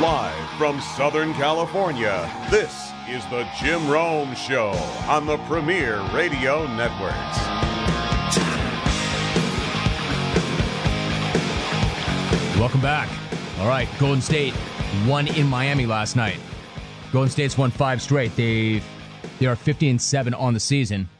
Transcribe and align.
Live 0.00 0.48
from 0.56 0.80
Southern 0.80 1.34
California, 1.34 2.26
this 2.48 2.90
is 3.06 3.22
the 3.26 3.46
Jim 3.60 3.86
Rome 3.86 4.34
Show 4.34 4.70
on 5.06 5.26
the 5.26 5.36
Premier 5.46 6.00
Radio 6.14 6.66
Networks. 6.74 7.36
Welcome 12.58 12.80
back. 12.80 13.10
All 13.58 13.68
right, 13.68 13.86
Golden 13.98 14.22
State 14.22 14.54
won 15.06 15.28
in 15.28 15.46
Miami 15.46 15.84
last 15.84 16.16
night. 16.16 16.38
Golden 17.12 17.30
State's 17.30 17.58
won 17.58 17.70
five 17.70 18.00
straight. 18.00 18.34
They 18.36 18.80
they 19.38 19.44
are 19.44 19.56
50 19.56 19.90
and 19.90 20.00
7 20.00 20.32
on 20.32 20.54
the 20.54 20.60
season. 20.60 21.10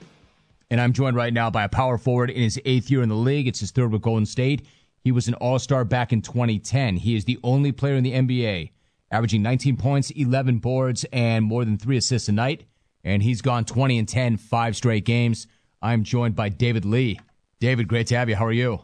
And 0.71 0.81
I'm 0.81 0.95
joined 0.95 1.17
right 1.17 1.35
now 1.35 1.51
by 1.51 1.65
a 1.65 1.69
power 1.69 1.99
forward 1.99 2.31
in 2.31 2.43
his 2.43 2.59
eighth 2.65 2.91
year 2.91 3.03
in 3.03 3.11
the 3.11 3.15
league. 3.15 3.47
It's 3.47 3.61
his 3.61 3.73
third 3.73 3.93
with 3.93 4.01
Golden 4.01 4.25
State. 4.25 4.63
He 5.03 5.13
was 5.13 5.29
an 5.29 5.35
All 5.35 5.59
Star 5.59 5.85
back 5.85 6.13
in 6.13 6.23
2010. 6.23 6.97
He 6.97 7.17
is 7.17 7.25
the 7.25 7.39
only 7.43 7.73
player 7.73 7.95
in 7.95 8.05
the 8.05 8.13
NBA 8.13 8.71
averaging 9.11 9.43
19 9.43 9.77
points, 9.77 10.11
11 10.11 10.59
boards, 10.59 11.05
and 11.13 11.45
more 11.45 11.65
than 11.65 11.77
three 11.77 11.97
assists 11.97 12.29
a 12.29 12.33
night. 12.33 12.65
And 13.03 13.23
he's 13.23 13.43
gone 13.43 13.65
20 13.65 13.99
and 13.99 14.09
10, 14.09 14.37
five 14.37 14.77
straight 14.77 15.05
games. 15.05 15.47
I'm 15.83 16.05
joined 16.05 16.37
by 16.37 16.51
David 16.51 16.85
Lee. 16.85 17.19
David, 17.59 17.89
great 17.89 18.07
to 18.09 18.17
have 18.17 18.29
you. 18.29 18.37
How 18.37 18.47
are 18.47 18.53
you? 18.53 18.81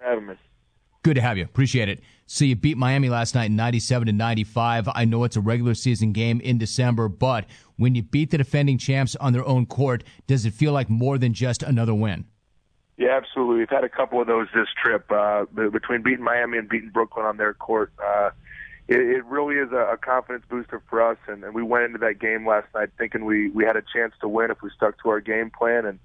Having 0.00 0.26
me. 0.26 0.34
Good 1.02 1.16
to 1.16 1.20
have 1.20 1.36
you. 1.36 1.44
Appreciate 1.44 1.88
it. 1.88 2.00
So 2.26 2.44
you 2.44 2.56
beat 2.56 2.76
Miami 2.76 3.08
last 3.08 3.34
night 3.34 3.50
97 3.50 4.06
to 4.06 4.12
95. 4.12 4.88
I 4.94 5.04
know 5.04 5.24
it's 5.24 5.36
a 5.36 5.40
regular 5.40 5.74
season 5.74 6.12
game 6.12 6.40
in 6.40 6.58
December, 6.58 7.08
but 7.08 7.46
when 7.76 7.94
you 7.94 8.02
beat 8.02 8.30
the 8.30 8.38
defending 8.38 8.78
champs 8.78 9.14
on 9.16 9.32
their 9.32 9.46
own 9.46 9.66
court, 9.66 10.02
does 10.26 10.46
it 10.46 10.54
feel 10.54 10.72
like 10.72 10.88
more 10.88 11.18
than 11.18 11.32
just 11.32 11.62
another 11.62 11.94
win? 11.94 12.24
Yeah, 12.96 13.16
absolutely. 13.16 13.58
We've 13.58 13.68
had 13.68 13.84
a 13.84 13.88
couple 13.88 14.20
of 14.20 14.26
those 14.26 14.48
this 14.54 14.68
trip 14.82 15.10
uh, 15.12 15.44
between 15.70 16.02
beating 16.02 16.24
Miami 16.24 16.58
and 16.58 16.68
beating 16.68 16.90
Brooklyn 16.90 17.26
on 17.26 17.36
their 17.36 17.52
court. 17.52 17.92
Uh, 18.02 18.30
it, 18.88 18.98
it 18.98 19.24
really 19.26 19.56
is 19.56 19.70
a, 19.72 19.92
a 19.92 19.96
confidence 19.96 20.44
booster 20.48 20.82
for 20.88 21.02
us, 21.02 21.18
and, 21.26 21.44
and 21.44 21.54
we 21.54 21.62
went 21.62 21.84
into 21.84 21.98
that 21.98 22.18
game 22.18 22.46
last 22.46 22.68
night 22.74 22.90
thinking 22.96 23.24
we 23.24 23.50
we 23.50 23.64
had 23.64 23.76
a 23.76 23.82
chance 23.94 24.14
to 24.20 24.28
win 24.28 24.50
if 24.50 24.62
we 24.62 24.70
stuck 24.74 25.00
to 25.02 25.10
our 25.10 25.20
game 25.20 25.50
plan 25.50 25.84
and 25.84 25.98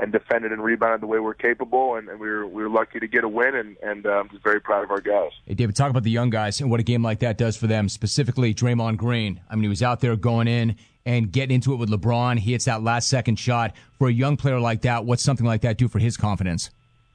and 0.00 0.12
defended 0.12 0.52
and 0.52 0.62
rebounded 0.62 1.00
the 1.00 1.06
way 1.06 1.18
we're 1.18 1.34
capable, 1.34 1.96
and, 1.96 2.08
and 2.08 2.20
we 2.20 2.28
were 2.28 2.46
we 2.46 2.62
were 2.62 2.70
lucky 2.70 3.00
to 3.00 3.08
get 3.08 3.24
a 3.24 3.28
win, 3.28 3.54
and 3.54 3.76
and 3.82 4.06
I'm 4.06 4.30
just 4.30 4.42
very 4.42 4.60
proud 4.60 4.84
of 4.84 4.90
our 4.90 5.00
guys. 5.00 5.32
Hey, 5.44 5.54
David, 5.54 5.76
talk 5.76 5.90
about 5.90 6.04
the 6.04 6.10
young 6.10 6.30
guys 6.30 6.60
and 6.60 6.70
what 6.70 6.80
a 6.80 6.84
game 6.84 7.02
like 7.02 7.18
that 7.18 7.36
does 7.36 7.56
for 7.56 7.66
them, 7.66 7.88
specifically 7.88 8.54
Draymond 8.54 8.96
Green. 8.96 9.40
I 9.50 9.56
mean, 9.56 9.64
he 9.64 9.68
was 9.68 9.82
out 9.82 10.00
there 10.00 10.16
going 10.16 10.48
in 10.48 10.76
and 11.08 11.32
getting 11.32 11.54
into 11.54 11.72
it 11.72 11.76
with 11.76 11.88
LeBron. 11.88 12.38
He 12.38 12.52
hits 12.52 12.66
that 12.66 12.82
last 12.82 13.08
second 13.08 13.38
shot. 13.38 13.74
For 13.98 14.08
a 14.08 14.12
young 14.12 14.36
player 14.36 14.60
like 14.60 14.82
that, 14.82 15.06
what's 15.06 15.22
something 15.22 15.46
like 15.46 15.62
that 15.62 15.78
do 15.78 15.88
for 15.88 15.98
his 15.98 16.18
confidence? 16.18 16.70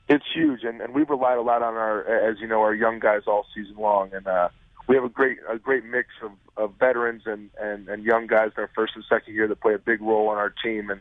It's 0.10 0.26
huge, 0.34 0.64
and, 0.64 0.82
and 0.82 0.96
we've 0.96 1.10
relied 1.10 1.38
a 1.38 1.42
lot 1.42 1.62
on 1.62 1.76
our, 1.76 2.04
as 2.04 2.40
you 2.40 2.48
know, 2.48 2.62
our 2.62 2.74
young 2.74 3.00
guys 3.00 3.22
all 3.28 3.46
season 3.54 3.76
long, 3.78 4.10
and 4.12 4.26
uh, 4.28 4.50
we 4.88 4.96
have 4.96 5.06
a 5.06 5.10
great 5.10 5.38
a 5.48 5.60
great 5.60 5.86
mix 5.86 6.10
of, 6.24 6.32
of 6.58 6.74
veterans 6.80 7.22
and, 7.26 7.52
and 7.62 7.88
and 7.88 8.04
young 8.04 8.26
guys 8.26 8.50
in 8.58 8.64
our 8.64 8.70
first 8.76 8.94
and 8.96 9.06
second 9.08 9.36
year 9.36 9.48
that 9.48 9.62
play 9.62 9.76
a 9.76 9.80
big 9.80 10.02
role 10.02 10.28
on 10.28 10.38
our 10.38 10.54
team, 10.64 10.90
and 10.90 11.00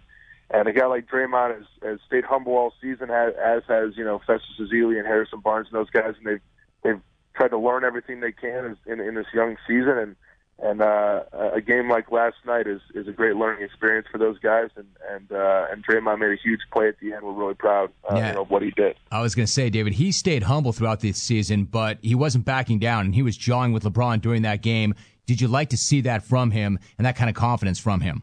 and 0.50 0.68
a 0.68 0.72
guy 0.72 0.86
like 0.86 1.08
Draymond 1.08 1.56
has, 1.56 1.64
has 1.82 1.98
stayed 2.06 2.24
humble 2.24 2.52
all 2.52 2.74
season, 2.80 3.10
as, 3.10 3.32
as 3.42 3.62
has 3.68 3.96
you 3.96 4.04
know 4.04 4.18
Festus 4.18 4.60
Ezeli 4.60 4.98
and 4.98 5.06
Harrison 5.06 5.40
Barnes 5.40 5.68
and 5.72 5.80
those 5.80 5.90
guys, 5.90 6.14
and 6.18 6.26
they've 6.26 6.42
they've 6.84 7.00
tried 7.34 7.48
to 7.48 7.58
learn 7.58 7.84
everything 7.84 8.20
they 8.20 8.32
can 8.32 8.76
in, 8.86 9.00
in 9.00 9.14
this 9.14 9.26
young 9.32 9.56
season, 9.66 9.96
and 9.96 10.16
and 10.62 10.80
uh, 10.80 11.24
a 11.52 11.60
game 11.60 11.90
like 11.90 12.10
last 12.12 12.36
night 12.46 12.66
is 12.66 12.80
is 12.94 13.08
a 13.08 13.12
great 13.12 13.36
learning 13.36 13.64
experience 13.64 14.06
for 14.10 14.18
those 14.18 14.38
guys. 14.38 14.70
And 14.76 14.86
and 15.10 15.30
uh, 15.32 15.66
and 15.70 15.84
Draymond 15.84 16.20
made 16.20 16.30
a 16.30 16.36
huge 16.42 16.60
play 16.72 16.88
at 16.88 16.98
the 17.00 17.12
end. 17.12 17.22
We're 17.24 17.32
really 17.32 17.54
proud 17.54 17.90
uh, 18.10 18.16
Yeah. 18.16 18.28
you 18.28 18.34
know, 18.36 18.42
of 18.42 18.50
what 18.50 18.62
he 18.62 18.70
did. 18.70 18.96
I 19.10 19.20
was 19.20 19.34
going 19.34 19.46
to 19.46 19.52
say, 19.52 19.68
David, 19.70 19.92
he 19.94 20.12
stayed 20.12 20.44
humble 20.44 20.72
throughout 20.72 21.00
this 21.00 21.20
season, 21.20 21.64
but 21.64 21.98
he 22.00 22.14
wasn't 22.14 22.44
backing 22.44 22.78
down, 22.78 23.04
and 23.06 23.14
he 23.14 23.22
was 23.22 23.36
jawing 23.36 23.72
with 23.72 23.82
LeBron 23.84 24.20
during 24.22 24.42
that 24.42 24.62
game. 24.62 24.94
Did 25.26 25.40
you 25.40 25.48
like 25.48 25.70
to 25.70 25.76
see 25.76 26.00
that 26.02 26.22
from 26.24 26.50
him 26.50 26.78
and 26.98 27.06
that 27.06 27.16
kind 27.16 27.28
of 27.28 27.36
confidence 27.36 27.78
from 27.78 28.00
him? 28.00 28.22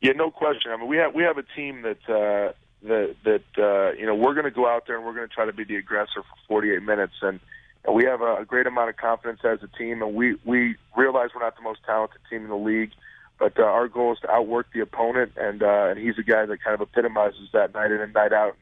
Yeah, 0.00 0.12
no 0.12 0.30
question. 0.30 0.72
I 0.72 0.76
mean, 0.78 0.88
we 0.88 0.96
have 0.96 1.14
we 1.14 1.22
have 1.24 1.38
a 1.38 1.44
team 1.54 1.82
that 1.82 1.98
uh, 2.08 2.52
that 2.88 3.16
that 3.24 3.42
uh, 3.58 3.92
you 3.98 4.06
know 4.06 4.14
we're 4.14 4.34
going 4.34 4.44
to 4.46 4.50
go 4.50 4.66
out 4.68 4.84
there 4.86 4.96
and 4.96 5.04
we're 5.04 5.14
going 5.14 5.28
to 5.28 5.34
try 5.34 5.44
to 5.44 5.52
be 5.52 5.64
the 5.64 5.76
aggressor 5.76 6.22
for 6.22 6.36
48 6.48 6.82
minutes, 6.82 7.12
and, 7.20 7.30
and 7.30 7.40
we 7.88 8.04
have 8.04 8.20
a, 8.20 8.44
great 8.44 8.66
amount 8.66 8.90
of 8.90 8.96
confidence 8.96 9.40
as 9.44 9.60
a 9.62 9.78
team, 9.78 10.02
and 10.02 10.14
we 10.14 10.36
we 10.44 10.76
realize 10.96 11.30
we're 11.34 11.42
not 11.42 11.56
the 11.56 11.62
most 11.62 11.80
talented 11.84 12.20
team 12.28 12.42
in 12.42 12.48
the 12.48 12.56
league, 12.56 12.90
but 13.38 13.58
uh, 13.58 13.62
our 13.62 13.88
goal 13.88 14.12
is 14.12 14.18
to 14.20 14.30
outwork 14.30 14.66
the 14.72 14.80
opponent, 14.80 15.32
and 15.36 15.62
uh, 15.62 15.88
and 15.90 15.98
he's 15.98 16.18
a 16.18 16.22
guy 16.22 16.44
that 16.44 16.62
kind 16.62 16.74
of 16.74 16.80
epitomizes 16.82 17.48
that 17.52 17.72
night 17.72 17.90
in 17.90 18.00
and 18.00 18.12
night 18.12 18.32
out, 18.32 18.56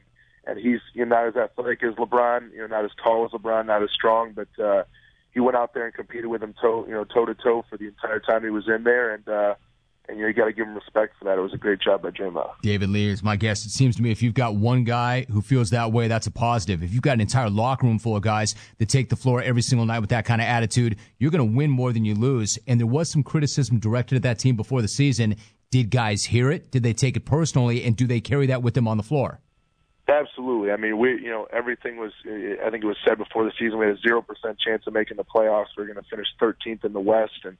and 0.45 0.57
he's 0.57 0.79
you 0.93 1.05
know 1.05 1.15
not 1.15 1.27
as 1.27 1.35
athletic 1.35 1.83
as 1.83 1.95
LeBron, 1.95 2.51
you 2.53 2.59
know 2.59 2.67
not 2.67 2.85
as 2.85 2.91
tall 3.03 3.25
as 3.25 3.31
LeBron, 3.31 3.65
not 3.65 3.83
as 3.83 3.89
strong, 3.91 4.33
but 4.33 4.63
uh, 4.63 4.83
he 5.33 5.39
went 5.39 5.57
out 5.57 5.73
there 5.73 5.85
and 5.85 5.93
competed 5.93 6.27
with 6.27 6.41
him 6.41 6.53
toe 6.61 6.85
you 6.87 6.93
know 6.93 7.03
toe 7.03 7.25
to 7.25 7.35
toe 7.35 7.65
for 7.69 7.77
the 7.77 7.87
entire 7.87 8.19
time 8.19 8.43
he 8.43 8.49
was 8.49 8.67
in 8.67 8.83
there, 8.83 9.13
and. 9.13 9.27
uh 9.27 9.55
and 10.09 10.17
you, 10.17 10.23
know, 10.23 10.27
you 10.27 10.33
got 10.33 10.45
to 10.45 10.53
give 10.53 10.67
him 10.67 10.75
respect 10.75 11.13
for 11.17 11.25
that. 11.25 11.37
It 11.37 11.41
was 11.41 11.53
a 11.53 11.57
great 11.57 11.79
job 11.79 12.01
by 12.01 12.09
Draymond. 12.09 12.49
David 12.61 12.89
Lee 12.89 13.09
is 13.09 13.23
my 13.23 13.35
guest. 13.35 13.65
It 13.65 13.69
seems 13.69 13.95
to 13.97 14.01
me 14.01 14.11
if 14.11 14.21
you've 14.23 14.33
got 14.33 14.55
one 14.55 14.83
guy 14.83 15.25
who 15.31 15.41
feels 15.41 15.69
that 15.69 15.91
way, 15.91 16.07
that's 16.07 16.27
a 16.27 16.31
positive. 16.31 16.83
If 16.83 16.93
you've 16.93 17.03
got 17.03 17.13
an 17.13 17.21
entire 17.21 17.49
locker 17.49 17.85
room 17.85 17.99
full 17.99 18.15
of 18.15 18.23
guys 18.23 18.55
that 18.79 18.89
take 18.89 19.09
the 19.09 19.15
floor 19.15 19.41
every 19.41 19.61
single 19.61 19.85
night 19.85 19.99
with 19.99 20.09
that 20.09 20.25
kind 20.25 20.41
of 20.41 20.47
attitude, 20.47 20.97
you're 21.19 21.31
going 21.31 21.47
to 21.47 21.57
win 21.57 21.69
more 21.69 21.93
than 21.93 22.05
you 22.05 22.15
lose. 22.15 22.57
And 22.67 22.79
there 22.79 22.87
was 22.87 23.09
some 23.09 23.23
criticism 23.23 23.79
directed 23.79 24.15
at 24.15 24.23
that 24.23 24.39
team 24.39 24.55
before 24.55 24.81
the 24.81 24.87
season. 24.87 25.35
Did 25.71 25.91
guys 25.91 26.25
hear 26.25 26.51
it? 26.51 26.71
Did 26.71 26.83
they 26.83 26.93
take 26.93 27.15
it 27.15 27.25
personally? 27.25 27.83
And 27.83 27.95
do 27.95 28.07
they 28.07 28.19
carry 28.19 28.47
that 28.47 28.63
with 28.63 28.73
them 28.73 28.87
on 28.87 28.97
the 28.97 29.03
floor? 29.03 29.39
Absolutely. 30.09 30.71
I 30.71 30.77
mean, 30.77 30.97
we, 30.97 31.11
you 31.21 31.29
know, 31.29 31.47
everything 31.53 31.97
was. 31.97 32.11
I 32.25 32.69
think 32.71 32.83
it 32.83 32.87
was 32.87 32.97
said 33.07 33.19
before 33.19 33.45
the 33.45 33.51
season 33.59 33.77
we 33.77 33.85
had 33.85 33.95
a 33.95 33.99
zero 33.99 34.23
percent 34.23 34.57
chance 34.59 34.87
of 34.87 34.93
making 34.93 35.17
the 35.17 35.23
playoffs. 35.23 35.67
We 35.77 35.83
are 35.83 35.85
going 35.85 36.03
to 36.03 36.09
finish 36.09 36.25
13th 36.41 36.83
in 36.83 36.93
the 36.93 36.99
West, 36.99 37.41
and 37.43 37.57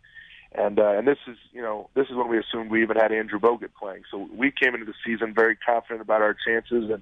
and 0.51 0.79
uh, 0.79 0.97
and 0.97 1.07
this 1.07 1.17
is, 1.27 1.37
you 1.51 1.61
know, 1.61 1.89
this 1.93 2.07
is 2.09 2.15
when 2.15 2.27
we 2.27 2.39
assumed 2.39 2.71
we 2.71 2.81
even 2.81 2.97
had 2.97 3.11
Andrew 3.11 3.39
Bogut 3.39 3.69
playing. 3.79 4.03
So 4.09 4.27
we 4.33 4.51
came 4.51 4.73
into 4.73 4.85
the 4.85 4.95
season 5.05 5.33
very 5.33 5.55
confident 5.55 6.01
about 6.01 6.21
our 6.21 6.35
chances, 6.45 6.89
and 6.89 7.01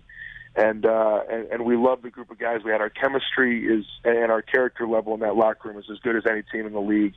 and 0.55 0.85
uh, 0.85 1.21
and, 1.29 1.47
and 1.51 1.65
we 1.65 1.77
love 1.77 2.01
the 2.01 2.09
group 2.09 2.29
of 2.29 2.37
guys. 2.37 2.61
We 2.65 2.71
had 2.71 2.81
our 2.81 2.89
chemistry 2.89 3.65
is 3.65 3.85
and 4.03 4.31
our 4.31 4.41
character 4.41 4.87
level 4.87 5.13
in 5.13 5.21
that 5.21 5.35
locker 5.35 5.69
room 5.69 5.77
is 5.77 5.85
as 5.91 5.99
good 5.99 6.15
as 6.15 6.23
any 6.29 6.43
team 6.43 6.65
in 6.65 6.73
the 6.73 6.81
league, 6.81 7.13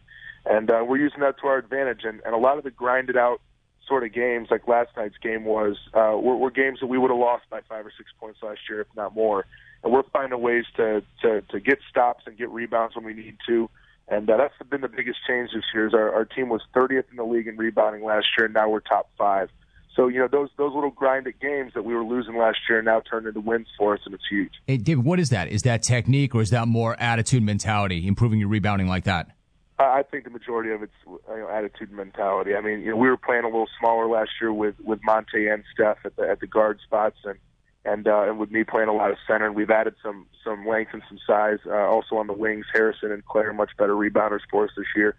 and 0.46 0.70
uh, 0.70 0.84
we're 0.86 0.98
using 0.98 1.20
that 1.20 1.38
to 1.40 1.48
our 1.48 1.58
advantage. 1.58 2.02
And, 2.04 2.20
and 2.24 2.34
a 2.34 2.38
lot 2.38 2.58
of 2.58 2.64
the 2.64 2.70
grinded 2.70 3.16
out 3.16 3.40
sort 3.88 4.04
of 4.04 4.12
games, 4.12 4.48
like 4.52 4.68
last 4.68 4.90
night's 4.96 5.16
game 5.20 5.44
was, 5.44 5.76
uh, 5.94 6.14
were, 6.16 6.36
were 6.36 6.50
games 6.52 6.78
that 6.78 6.86
we 6.86 6.96
would 6.96 7.10
have 7.10 7.18
lost 7.18 7.42
by 7.50 7.60
five 7.68 7.84
or 7.84 7.92
six 7.98 8.08
points 8.20 8.38
last 8.40 8.60
year, 8.68 8.80
if 8.80 8.86
not 8.94 9.16
more. 9.16 9.46
And 9.82 9.92
we're 9.92 10.04
finding 10.12 10.40
ways 10.40 10.64
to 10.76 11.02
to, 11.22 11.40
to 11.50 11.60
get 11.60 11.80
stops 11.90 12.24
and 12.26 12.38
get 12.38 12.50
rebounds 12.50 12.94
when 12.94 13.04
we 13.04 13.14
need 13.14 13.36
to. 13.48 13.68
And 14.10 14.28
uh, 14.28 14.36
that's 14.36 14.54
been 14.68 14.80
the 14.80 14.88
biggest 14.88 15.18
change 15.26 15.50
this 15.54 15.62
year. 15.72 15.86
Is 15.86 15.94
our, 15.94 16.12
our 16.12 16.24
team 16.24 16.48
was 16.48 16.60
30th 16.74 17.04
in 17.10 17.16
the 17.16 17.24
league 17.24 17.46
in 17.46 17.56
rebounding 17.56 18.04
last 18.04 18.26
year, 18.36 18.46
and 18.46 18.54
now 18.54 18.68
we're 18.68 18.80
top 18.80 19.08
five. 19.16 19.48
So 19.94 20.08
you 20.08 20.18
know 20.18 20.28
those 20.28 20.50
those 20.56 20.74
little 20.74 20.90
grinded 20.90 21.40
games 21.40 21.72
that 21.74 21.84
we 21.84 21.94
were 21.94 22.04
losing 22.04 22.36
last 22.36 22.58
year 22.68 22.82
now 22.82 23.00
turned 23.00 23.26
into 23.26 23.40
wins 23.40 23.68
for 23.78 23.94
us, 23.94 24.00
and 24.04 24.14
it's 24.14 24.24
huge. 24.28 24.52
Hey, 24.66 24.76
David, 24.76 25.04
what 25.04 25.20
is 25.20 25.30
that? 25.30 25.48
Is 25.48 25.62
that 25.62 25.82
technique 25.82 26.34
or 26.34 26.42
is 26.42 26.50
that 26.50 26.68
more 26.68 27.00
attitude 27.00 27.42
mentality, 27.42 28.06
improving 28.06 28.40
your 28.40 28.48
rebounding 28.48 28.88
like 28.88 29.04
that? 29.04 29.30
I 29.78 30.00
I 30.00 30.02
think 30.02 30.24
the 30.24 30.30
majority 30.30 30.70
of 30.70 30.82
it's 30.82 30.92
you 31.06 31.20
know, 31.28 31.48
attitude 31.48 31.88
and 31.88 31.96
mentality. 31.96 32.54
I 32.54 32.60
mean, 32.60 32.80
you 32.80 32.90
know, 32.90 32.96
we 32.96 33.08
were 33.08 33.16
playing 33.16 33.44
a 33.44 33.48
little 33.48 33.68
smaller 33.78 34.08
last 34.08 34.30
year 34.40 34.52
with 34.52 34.74
with 34.80 35.00
Monta 35.02 35.52
and 35.52 35.62
Steph 35.72 35.98
at 36.04 36.16
the 36.16 36.28
at 36.28 36.40
the 36.40 36.46
guard 36.46 36.80
spots, 36.84 37.18
and 37.24 37.38
and 37.84 38.06
uh, 38.06 38.22
and 38.22 38.38
with 38.38 38.50
me 38.50 38.64
playing 38.64 38.88
a 38.88 38.92
lot 38.92 39.10
of 39.10 39.16
center, 39.26 39.46
and 39.46 39.54
we've 39.54 39.70
added 39.70 39.94
some 40.02 40.26
some 40.44 40.66
length 40.66 40.92
and 40.92 41.02
some 41.08 41.18
size. 41.26 41.58
Uh, 41.66 41.72
also 41.72 42.16
on 42.16 42.26
the 42.26 42.32
wings, 42.32 42.66
Harrison 42.72 43.10
and 43.10 43.24
Klay, 43.24 43.46
are 43.46 43.54
much 43.54 43.70
better 43.78 43.94
rebounders 43.94 44.40
for 44.50 44.64
us 44.64 44.70
this 44.76 44.86
year. 44.94 45.16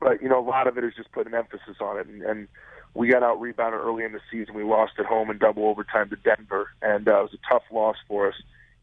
But 0.00 0.22
you 0.22 0.28
know, 0.28 0.38
a 0.38 0.48
lot 0.48 0.66
of 0.66 0.78
it 0.78 0.84
is 0.84 0.92
just 0.96 1.10
putting 1.12 1.34
emphasis 1.34 1.76
on 1.80 1.98
it, 1.98 2.06
and, 2.06 2.22
and 2.22 2.48
we 2.94 3.08
got 3.08 3.22
out 3.22 3.40
rebounded 3.40 3.80
early 3.80 4.04
in 4.04 4.12
the 4.12 4.20
season. 4.30 4.54
We 4.54 4.64
lost 4.64 4.92
at 4.98 5.06
home 5.06 5.30
in 5.30 5.38
double 5.38 5.66
overtime 5.66 6.08
to 6.10 6.16
Denver, 6.16 6.70
and 6.80 7.08
uh, 7.08 7.20
it 7.20 7.22
was 7.22 7.34
a 7.34 7.52
tough 7.52 7.64
loss 7.72 7.96
for 8.08 8.28
us. 8.28 8.34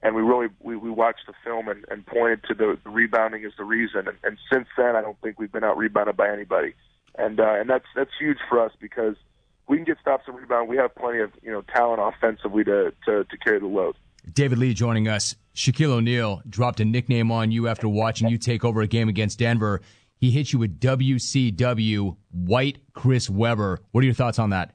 And 0.02 0.16
we 0.16 0.22
really 0.22 0.48
we, 0.60 0.76
we 0.76 0.90
watched 0.90 1.26
the 1.28 1.34
film 1.46 1.70
and, 1.70 1.86
and 1.90 2.06
pointed 2.06 2.44
to 2.50 2.54
the, 2.54 2.78
the 2.84 2.90
rebounding 2.90 3.46
as 3.46 3.54
the 3.58 3.64
reason. 3.64 4.08
And, 4.10 4.18
and 4.24 4.38
since 4.52 4.68
then, 4.78 4.98
I 4.98 5.02
don't 5.02 5.20
think 5.22 5.40
we've 5.40 5.52
been 5.52 5.64
out 5.64 5.78
rebounded 5.78 6.18
by 6.18 6.30
anybody. 6.30 6.74
And 7.16 7.40
uh, 7.40 7.54
and 7.54 7.70
that's 7.70 7.86
that's 7.96 8.12
huge 8.20 8.40
for 8.50 8.60
us 8.60 8.74
because 8.82 9.16
we 9.68 9.78
can 9.78 9.86
get 9.86 9.98
stops 10.02 10.24
and 10.28 10.36
rebound. 10.36 10.70
We 10.70 10.78
have 10.78 10.94
plenty 10.96 11.20
of 11.20 11.32
you 11.42 11.52
know 11.52 11.62
talent 11.62 12.02
offensively 12.02 12.64
to 12.66 12.94
to, 13.06 13.24
to 13.24 13.38
carry 13.38 13.60
the 13.60 13.68
load. 13.68 13.96
David 14.32 14.58
Lee 14.58 14.74
joining 14.74 15.08
us. 15.08 15.36
Shaquille 15.56 15.92
O'Neal 15.92 16.42
dropped 16.50 16.80
a 16.80 16.86
nickname 16.86 17.32
on 17.32 17.52
you 17.52 17.68
after 17.68 17.88
watching 17.88 18.28
you 18.30 18.38
take 18.38 18.66
over 18.66 18.82
a 18.82 18.88
game 18.88 19.10
against 19.10 19.40
Denver. 19.40 19.82
He 20.18 20.32
hit 20.32 20.54
you 20.54 20.60
with 20.60 20.80
WCW 20.80 22.16
White 22.32 22.80
Chris 22.94 23.30
Webber. 23.30 23.82
What 23.92 24.02
are 24.02 24.06
your 24.06 24.16
thoughts 24.16 24.40
on 24.40 24.52
that? 24.52 24.74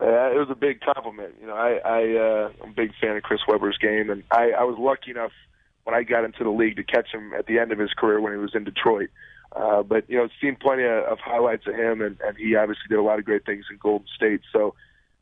Uh, 0.00 0.32
it 0.32 0.38
was 0.38 0.48
a 0.50 0.56
big 0.56 0.80
compliment. 0.80 1.36
You 1.40 1.46
know, 1.46 1.54
I, 1.54 1.78
I 1.84 2.16
uh, 2.16 2.50
I'm 2.62 2.70
a 2.70 2.74
big 2.74 2.90
fan 3.00 3.16
of 3.16 3.22
Chris 3.22 3.40
Webber's 3.46 3.78
game, 3.78 4.10
and 4.10 4.24
I, 4.32 4.50
I 4.50 4.64
was 4.64 4.76
lucky 4.78 5.12
enough 5.12 5.30
when 5.84 5.94
I 5.94 6.02
got 6.02 6.24
into 6.24 6.42
the 6.42 6.50
league 6.50 6.76
to 6.76 6.82
catch 6.82 7.08
him 7.12 7.32
at 7.38 7.46
the 7.46 7.58
end 7.58 7.72
of 7.72 7.78
his 7.78 7.92
career 7.96 8.20
when 8.20 8.32
he 8.32 8.38
was 8.38 8.54
in 8.54 8.64
Detroit. 8.64 9.10
Uh, 9.54 9.82
but 9.82 10.08
you 10.08 10.16
know, 10.16 10.28
seen 10.40 10.56
plenty 10.56 10.84
of, 10.84 11.04
of 11.04 11.18
highlights 11.18 11.66
of 11.66 11.74
him, 11.74 12.00
and, 12.00 12.18
and 12.24 12.36
he 12.36 12.56
obviously 12.56 12.84
did 12.88 12.98
a 12.98 13.02
lot 13.02 13.18
of 13.18 13.24
great 13.24 13.44
things 13.44 13.66
in 13.70 13.76
Golden 13.76 14.06
State. 14.16 14.40
So 14.52 14.74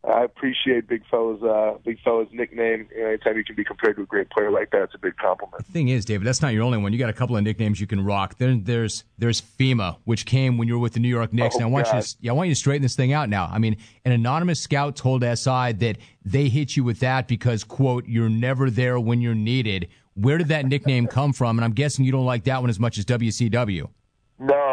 I 0.02 0.24
appreciate 0.24 0.88
Big 0.88 1.02
Fella's 1.10 1.42
uh, 1.42 1.76
Big 1.84 1.98
Fella's 2.02 2.28
nickname. 2.32 2.88
You 2.94 3.02
know, 3.02 3.08
anytime 3.08 3.36
you 3.36 3.44
can 3.44 3.54
be 3.54 3.64
compared 3.64 3.96
to 3.96 4.02
a 4.02 4.06
great 4.06 4.30
player 4.30 4.50
like 4.50 4.70
that, 4.70 4.84
it's 4.84 4.94
a 4.94 4.98
big 4.98 5.16
compliment. 5.18 5.66
The 5.66 5.72
thing 5.72 5.88
is, 5.88 6.06
David, 6.06 6.26
that's 6.26 6.40
not 6.40 6.54
your 6.54 6.62
only 6.62 6.78
one. 6.78 6.92
You 6.94 6.98
got 6.98 7.10
a 7.10 7.14
couple 7.14 7.36
of 7.36 7.42
nicknames 7.42 7.80
you 7.80 7.86
can 7.86 8.02
rock. 8.02 8.38
Then 8.38 8.64
there's 8.64 9.04
there's 9.18 9.42
FEMA, 9.42 9.98
which 10.04 10.24
came 10.24 10.56
when 10.56 10.68
you 10.68 10.74
were 10.74 10.80
with 10.80 10.94
the 10.94 11.00
New 11.00 11.08
York 11.08 11.34
Knicks. 11.34 11.56
Oh, 11.56 11.58
and 11.58 11.64
I 11.66 11.68
want 11.68 11.86
God. 11.86 11.96
you 11.96 12.02
to 12.02 12.16
yeah, 12.20 12.30
I 12.30 12.34
want 12.34 12.48
you 12.48 12.54
to 12.54 12.58
straighten 12.58 12.82
this 12.82 12.96
thing 12.96 13.12
out 13.12 13.28
now. 13.28 13.50
I 13.52 13.58
mean, 13.58 13.76
an 14.06 14.12
anonymous 14.12 14.60
scout 14.60 14.96
told 14.96 15.22
SI 15.22 15.72
that 15.72 15.98
they 16.24 16.48
hit 16.48 16.76
you 16.76 16.84
with 16.84 17.00
that 17.00 17.28
because 17.28 17.62
quote 17.62 18.06
you're 18.06 18.30
never 18.30 18.70
there 18.70 18.98
when 18.98 19.20
you're 19.20 19.34
needed. 19.34 19.88
Where 20.14 20.38
did 20.38 20.48
that 20.48 20.64
nickname 20.64 21.08
come 21.08 21.34
from? 21.34 21.58
And 21.58 21.64
I'm 21.64 21.72
guessing 21.72 22.06
you 22.06 22.12
don't 22.12 22.26
like 22.26 22.44
that 22.44 22.60
one 22.62 22.70
as 22.70 22.80
much 22.80 22.96
as 22.96 23.04
WCW. 23.04 23.88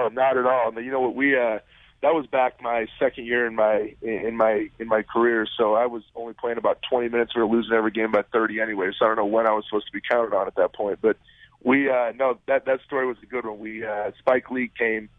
No, 0.09 0.21
not 0.21 0.37
at 0.37 0.45
all. 0.45 0.73
You 0.81 0.91
know 0.91 1.01
what 1.01 1.15
we 1.15 1.37
uh 1.37 1.59
that 2.01 2.13
was 2.13 2.27
back 2.27 2.61
my 2.61 2.85
second 2.99 3.25
year 3.25 3.47
in 3.47 3.55
my 3.55 3.95
in 4.01 4.37
my 4.37 4.69
in 4.79 4.87
my 4.87 5.01
career, 5.01 5.47
so 5.57 5.73
I 5.73 5.87
was 5.87 6.03
only 6.15 6.33
playing 6.33 6.57
about 6.57 6.79
20 6.89 7.09
minutes. 7.09 7.35
We 7.35 7.41
were 7.41 7.47
losing 7.47 7.73
every 7.73 7.91
game 7.91 8.11
by 8.11 8.21
30 8.21 8.59
anyway, 8.61 8.91
so 8.97 9.05
I 9.05 9.07
don't 9.09 9.17
know 9.17 9.25
when 9.25 9.47
I 9.47 9.51
was 9.51 9.65
supposed 9.65 9.87
to 9.87 9.93
be 9.93 10.01
counted 10.01 10.35
on 10.35 10.47
at 10.47 10.55
that 10.55 10.73
point. 10.73 10.99
But 11.01 11.17
we 11.63 11.89
uh 11.89 12.11
no 12.15 12.37
that 12.47 12.65
that 12.65 12.81
story 12.85 13.07
was 13.07 13.17
a 13.23 13.25
good 13.25 13.45
one. 13.45 13.59
We 13.59 13.83
uh 13.83 14.11
Spike 14.19 14.51
Lee 14.51 14.71
came 14.77 15.09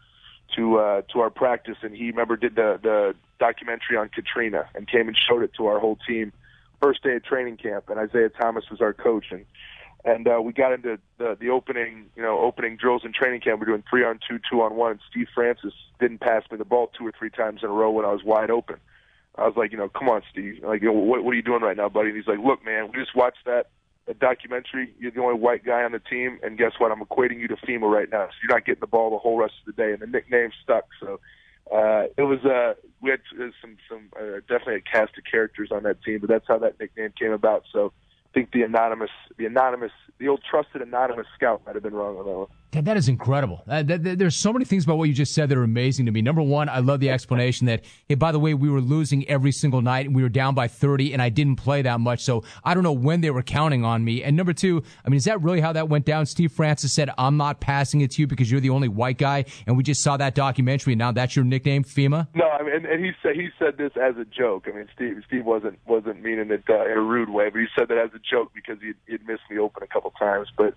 to 0.55 0.77
uh 0.77 1.01
to 1.13 1.19
our 1.19 1.29
practice 1.29 1.77
and 1.81 1.95
he 1.95 2.07
remember 2.07 2.37
did 2.37 2.55
the 2.55 2.79
the 2.81 3.15
documentary 3.39 3.97
on 3.97 4.09
Katrina 4.09 4.67
and 4.75 4.87
came 4.87 5.07
and 5.07 5.17
showed 5.17 5.43
it 5.43 5.53
to 5.57 5.67
our 5.67 5.79
whole 5.79 5.97
team 6.07 6.31
first 6.81 7.03
day 7.03 7.15
of 7.15 7.23
training 7.23 7.57
camp 7.57 7.89
and 7.89 7.99
Isiah 7.99 8.29
Thomas 8.29 8.63
was 8.71 8.79
our 8.81 8.93
coach 8.93 9.25
and 9.31 9.45
and 10.05 10.27
uh, 10.27 10.39
we 10.41 10.53
got 10.53 10.73
into 10.73 10.99
the 11.17 11.37
the 11.39 11.49
opening 11.49 12.05
you 12.15 12.21
know 12.21 12.39
opening 12.39 12.77
drills 12.77 13.03
in 13.03 13.13
training 13.13 13.41
camp. 13.41 13.59
We're 13.59 13.67
doing 13.67 13.83
three 13.89 14.03
on 14.03 14.19
two, 14.27 14.39
two 14.49 14.61
on 14.61 14.75
one. 14.75 14.91
And 14.91 14.99
Steve 15.09 15.27
Francis 15.33 15.73
didn't 15.99 16.19
pass 16.19 16.43
me 16.51 16.57
the 16.57 16.65
ball 16.65 16.91
two 16.97 17.05
or 17.05 17.13
three 17.17 17.29
times 17.29 17.61
in 17.63 17.69
a 17.69 17.73
row 17.73 17.91
when 17.91 18.05
I 18.05 18.11
was 18.11 18.23
wide 18.23 18.49
open. 18.49 18.77
I 19.35 19.45
was 19.45 19.55
like, 19.55 19.71
you 19.71 19.77
know, 19.77 19.89
come 19.89 20.09
on, 20.09 20.21
Steve. 20.31 20.63
Like, 20.63 20.81
you 20.81 20.87
know, 20.87 20.93
what 20.93 21.23
what 21.23 21.31
are 21.31 21.35
you 21.35 21.41
doing 21.41 21.61
right 21.61 21.77
now, 21.77 21.89
buddy? 21.89 22.09
And 22.09 22.17
he's 22.17 22.27
like, 22.27 22.39
look, 22.39 22.63
man, 22.63 22.91
we 22.91 22.99
just 22.99 23.15
watched 23.15 23.45
that 23.45 23.67
documentary. 24.19 24.93
You're 24.99 25.11
the 25.11 25.21
only 25.21 25.39
white 25.39 25.63
guy 25.63 25.83
on 25.83 25.91
the 25.91 25.99
team, 25.99 26.39
and 26.43 26.57
guess 26.57 26.71
what? 26.77 26.91
I'm 26.91 27.01
equating 27.01 27.39
you 27.39 27.47
to 27.49 27.55
FEMA 27.57 27.89
right 27.89 28.09
now, 28.09 28.27
so 28.27 28.33
you're 28.41 28.55
not 28.55 28.65
getting 28.65 28.81
the 28.81 28.87
ball 28.87 29.11
the 29.11 29.17
whole 29.17 29.37
rest 29.37 29.53
of 29.65 29.75
the 29.75 29.81
day. 29.81 29.91
And 29.91 30.01
the 30.01 30.07
nickname 30.07 30.51
stuck. 30.63 30.85
So 30.99 31.19
uh, 31.71 32.05
it 32.17 32.23
was 32.23 32.43
uh, 32.43 32.73
we 33.01 33.11
had 33.11 33.21
uh, 33.39 33.49
some 33.61 33.77
some 33.87 34.09
uh, 34.17 34.39
definitely 34.47 34.75
a 34.75 34.81
cast 34.81 35.17
of 35.17 35.23
characters 35.29 35.69
on 35.71 35.83
that 35.83 36.01
team, 36.03 36.19
but 36.19 36.29
that's 36.29 36.47
how 36.47 36.57
that 36.59 36.79
nickname 36.79 37.13
came 37.19 37.31
about. 37.31 37.65
So 37.71 37.93
think 38.33 38.51
the 38.51 38.61
anonymous, 38.63 39.09
the 39.37 39.45
anonymous, 39.45 39.91
the 40.19 40.27
old 40.27 40.41
trusted 40.49 40.81
anonymous 40.81 41.27
scout 41.35 41.61
might 41.65 41.75
have 41.75 41.83
been 41.83 41.93
wrong 41.93 42.17
on 42.17 42.25
that 42.25 42.31
one. 42.31 42.47
Dad, 42.71 42.85
that 42.85 42.97
is 42.97 43.09
incredible. 43.09 43.63
Uh, 43.67 43.81
th- 43.81 44.03
th- 44.03 44.17
there's 44.19 44.35
so 44.35 44.53
many 44.53 44.63
things 44.63 44.83
about 44.83 44.99
what 44.99 45.05
you 45.05 45.13
just 45.13 45.33
said 45.33 45.49
that 45.49 45.57
are 45.57 45.63
amazing 45.63 46.05
to 46.05 46.11
me. 46.11 46.21
Number 46.21 46.43
one, 46.43 46.69
I 46.69 46.79
love 46.79 46.99
the 46.99 47.09
explanation 47.09 47.65
that, 47.65 47.83
hey, 48.07 48.13
by 48.13 48.31
the 48.31 48.39
way, 48.39 48.53
we 48.53 48.69
were 48.69 48.79
losing 48.79 49.27
every 49.27 49.51
single 49.51 49.81
night 49.81 50.05
and 50.05 50.15
we 50.15 50.21
were 50.21 50.29
down 50.29 50.53
by 50.53 50.67
30 50.67 51.13
and 51.13 51.21
I 51.21 51.29
didn't 51.29 51.55
play 51.55 51.81
that 51.81 51.99
much. 51.99 52.23
So 52.23 52.43
I 52.63 52.75
don't 52.75 52.83
know 52.83 52.91
when 52.91 53.21
they 53.21 53.31
were 53.31 53.41
counting 53.41 53.83
on 53.83 54.03
me. 54.03 54.23
And 54.23 54.37
number 54.37 54.53
two, 54.53 54.83
I 55.03 55.09
mean, 55.09 55.17
is 55.17 55.25
that 55.25 55.41
really 55.41 55.61
how 55.61 55.73
that 55.73 55.89
went 55.89 56.05
down? 56.05 56.27
Steve 56.27 56.51
Francis 56.51 56.93
said, 56.93 57.09
I'm 57.17 57.37
not 57.37 57.59
passing 57.59 58.01
it 58.01 58.11
to 58.11 58.21
you 58.21 58.27
because 58.27 58.51
you're 58.51 58.61
the 58.61 58.69
only 58.69 58.87
white 58.87 59.17
guy. 59.17 59.45
And 59.65 59.75
we 59.75 59.81
just 59.81 60.03
saw 60.03 60.17
that 60.17 60.35
documentary 60.35 60.93
and 60.93 60.99
now 60.99 61.11
that's 61.11 61.35
your 61.35 61.45
nickname, 61.45 61.83
FEMA? 61.83 62.27
No, 62.35 62.49
I 62.49 62.61
mean, 62.61 62.75
and, 62.75 62.85
and 62.85 63.03
he 63.03 63.11
said 63.23 63.35
he 63.35 63.49
said 63.57 63.77
this 63.77 63.93
as 63.99 64.15
a 64.17 64.25
joke. 64.25 64.67
I 64.67 64.75
mean, 64.75 64.87
Steve 64.93 65.23
Steve 65.27 65.45
wasn't 65.45 65.79
wasn't 65.87 66.21
meaning 66.21 66.51
it 66.51 66.63
uh, 66.69 66.85
in 66.85 66.97
a 66.97 67.01
rude 67.01 67.29
way, 67.29 67.49
but 67.49 67.59
he 67.59 67.67
said 67.77 67.87
that 67.87 67.97
as 67.97 68.11
a 68.13 68.19
joke 68.19 68.51
because 68.53 68.77
he'd, 68.81 68.95
he'd 69.07 69.25
missed 69.27 69.41
me 69.49 69.57
open 69.57 69.81
a 69.81 69.87
couple 69.87 70.11
times. 70.11 70.49
But 70.55 70.75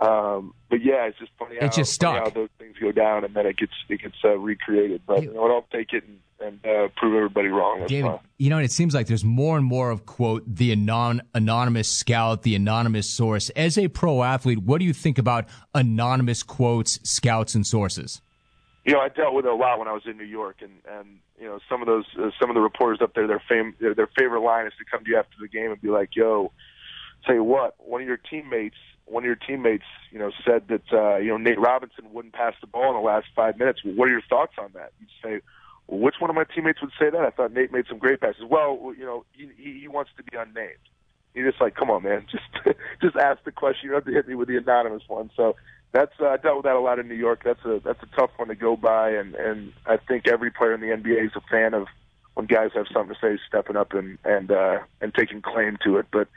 um, 0.00 0.54
but 0.70 0.84
yeah, 0.84 1.06
it's 1.06 1.18
just 1.18 1.30
funny 1.38 1.56
how, 1.60 1.66
It 1.66 1.72
just 1.72 2.00
funny 2.00 2.18
how 2.18 2.30
those 2.30 2.48
things 2.58 2.76
go 2.80 2.92
down 2.92 3.24
and 3.24 3.34
then 3.34 3.46
it 3.46 3.56
gets 3.56 3.72
it 3.88 4.02
gets 4.02 4.16
uh, 4.24 4.36
recreated. 4.36 5.02
But 5.06 5.22
you 5.22 5.32
know, 5.32 5.44
I'll 5.46 5.66
take 5.72 5.92
it 5.92 6.04
and, 6.04 6.18
and 6.40 6.66
uh, 6.66 6.88
prove 6.96 7.14
everybody 7.14 7.48
wrong. 7.48 7.80
That's 7.80 7.90
David, 7.90 8.10
fine. 8.10 8.18
you 8.38 8.50
know, 8.50 8.58
it 8.58 8.72
seems 8.72 8.94
like 8.94 9.06
there's 9.06 9.24
more 9.24 9.56
and 9.56 9.64
more 9.64 9.90
of 9.90 10.04
quote 10.04 10.42
the 10.46 10.72
anon- 10.72 11.22
anonymous 11.34 11.90
scout, 11.90 12.42
the 12.42 12.54
anonymous 12.54 13.08
source. 13.08 13.50
As 13.50 13.78
a 13.78 13.88
pro 13.88 14.22
athlete, 14.22 14.58
what 14.58 14.78
do 14.78 14.84
you 14.84 14.92
think 14.92 15.18
about 15.18 15.46
anonymous 15.74 16.42
quotes, 16.42 16.98
scouts, 17.08 17.54
and 17.54 17.66
sources? 17.66 18.20
you 18.84 18.92
know, 18.92 19.00
I 19.00 19.08
dealt 19.08 19.34
with 19.34 19.46
it 19.46 19.50
a 19.50 19.54
lot 19.54 19.78
when 19.78 19.88
I 19.88 19.92
was 19.92 20.02
in 20.06 20.16
New 20.16 20.24
York, 20.24 20.56
and 20.60 20.72
and 20.86 21.18
you 21.40 21.46
know, 21.46 21.58
some 21.68 21.80
of 21.80 21.86
those 21.86 22.04
uh, 22.18 22.30
some 22.40 22.50
of 22.50 22.54
the 22.54 22.60
reporters 22.60 22.98
up 23.00 23.14
there, 23.14 23.26
their 23.26 23.42
fam- 23.48 23.74
their, 23.80 23.94
their 23.94 24.08
favorite 24.18 24.42
line 24.42 24.66
is 24.66 24.72
to 24.78 24.84
come 24.84 25.04
to 25.04 25.10
you 25.10 25.16
after 25.16 25.36
the 25.40 25.48
game 25.48 25.70
and 25.70 25.80
be 25.80 25.88
like, 25.88 26.10
"Yo, 26.14 26.52
tell 27.24 27.34
you 27.34 27.44
what, 27.44 27.74
one 27.78 28.02
of 28.02 28.06
your 28.06 28.18
teammates, 28.18 28.76
one 29.06 29.22
of 29.22 29.26
your 29.26 29.36
teammates, 29.36 29.84
you 30.10 30.18
know, 30.18 30.30
said 30.44 30.68
that 30.68 30.92
uh, 30.92 31.16
you 31.16 31.28
know 31.28 31.36
Nate 31.36 31.60
Robinson 31.60 32.12
wouldn't 32.12 32.34
pass 32.34 32.54
the 32.60 32.66
ball 32.66 32.90
in 32.90 32.94
the 32.96 33.06
last 33.06 33.26
five 33.34 33.58
minutes. 33.58 33.80
What 33.84 34.08
are 34.08 34.12
your 34.12 34.22
thoughts 34.28 34.54
on 34.58 34.70
that?" 34.74 34.92
You'd 35.00 35.08
say. 35.22 35.40
Well, 35.86 36.00
which 36.00 36.14
one 36.18 36.30
of 36.30 36.36
my 36.36 36.44
teammates 36.44 36.80
would 36.80 36.92
say 36.98 37.10
that? 37.10 37.20
I 37.20 37.28
thought 37.28 37.52
Nate 37.52 37.70
made 37.70 37.84
some 37.86 37.98
great 37.98 38.18
passes. 38.18 38.44
Well, 38.48 38.94
you 38.96 39.04
know, 39.04 39.26
he, 39.32 39.80
he 39.80 39.86
wants 39.86 40.12
to 40.16 40.22
be 40.22 40.34
unnamed. 40.34 40.78
You're 41.34 41.50
just 41.50 41.60
like, 41.60 41.74
come 41.74 41.90
on, 41.90 42.04
man, 42.04 42.24
just 42.30 42.76
just 43.02 43.16
ask 43.16 43.44
the 43.44 43.52
question. 43.52 43.80
You 43.84 43.90
don't 43.90 43.98
have 43.98 44.06
to 44.06 44.12
hit 44.12 44.26
me 44.26 44.34
with 44.34 44.48
the 44.48 44.56
anonymous 44.56 45.02
one. 45.08 45.30
So 45.36 45.56
that's 45.92 46.12
uh, 46.20 46.26
I 46.26 46.36
dealt 46.38 46.56
with 46.56 46.64
that 46.64 46.76
a 46.76 46.80
lot 46.80 46.98
in 46.98 47.08
New 47.08 47.14
York. 47.14 47.42
That's 47.44 47.64
a 47.64 47.80
that's 47.84 48.02
a 48.02 48.16
tough 48.16 48.30
one 48.36 48.48
to 48.48 48.54
go 48.54 48.76
by, 48.76 49.10
and 49.10 49.34
and 49.34 49.72
I 49.86 49.96
think 49.96 50.26
every 50.26 50.50
player 50.50 50.74
in 50.74 50.80
the 50.80 50.88
NBA 50.88 51.26
is 51.26 51.32
a 51.36 51.40
fan 51.50 51.74
of 51.74 51.86
when 52.34 52.46
guys 52.46 52.70
have 52.74 52.86
something 52.92 53.14
to 53.14 53.20
say, 53.20 53.40
stepping 53.48 53.76
up 53.76 53.92
and 53.92 54.18
and 54.24 54.50
uh, 54.50 54.78
and 55.00 55.14
taking 55.14 55.42
claim 55.42 55.78
to 55.84 55.98
it. 55.98 56.06
But 56.12 56.28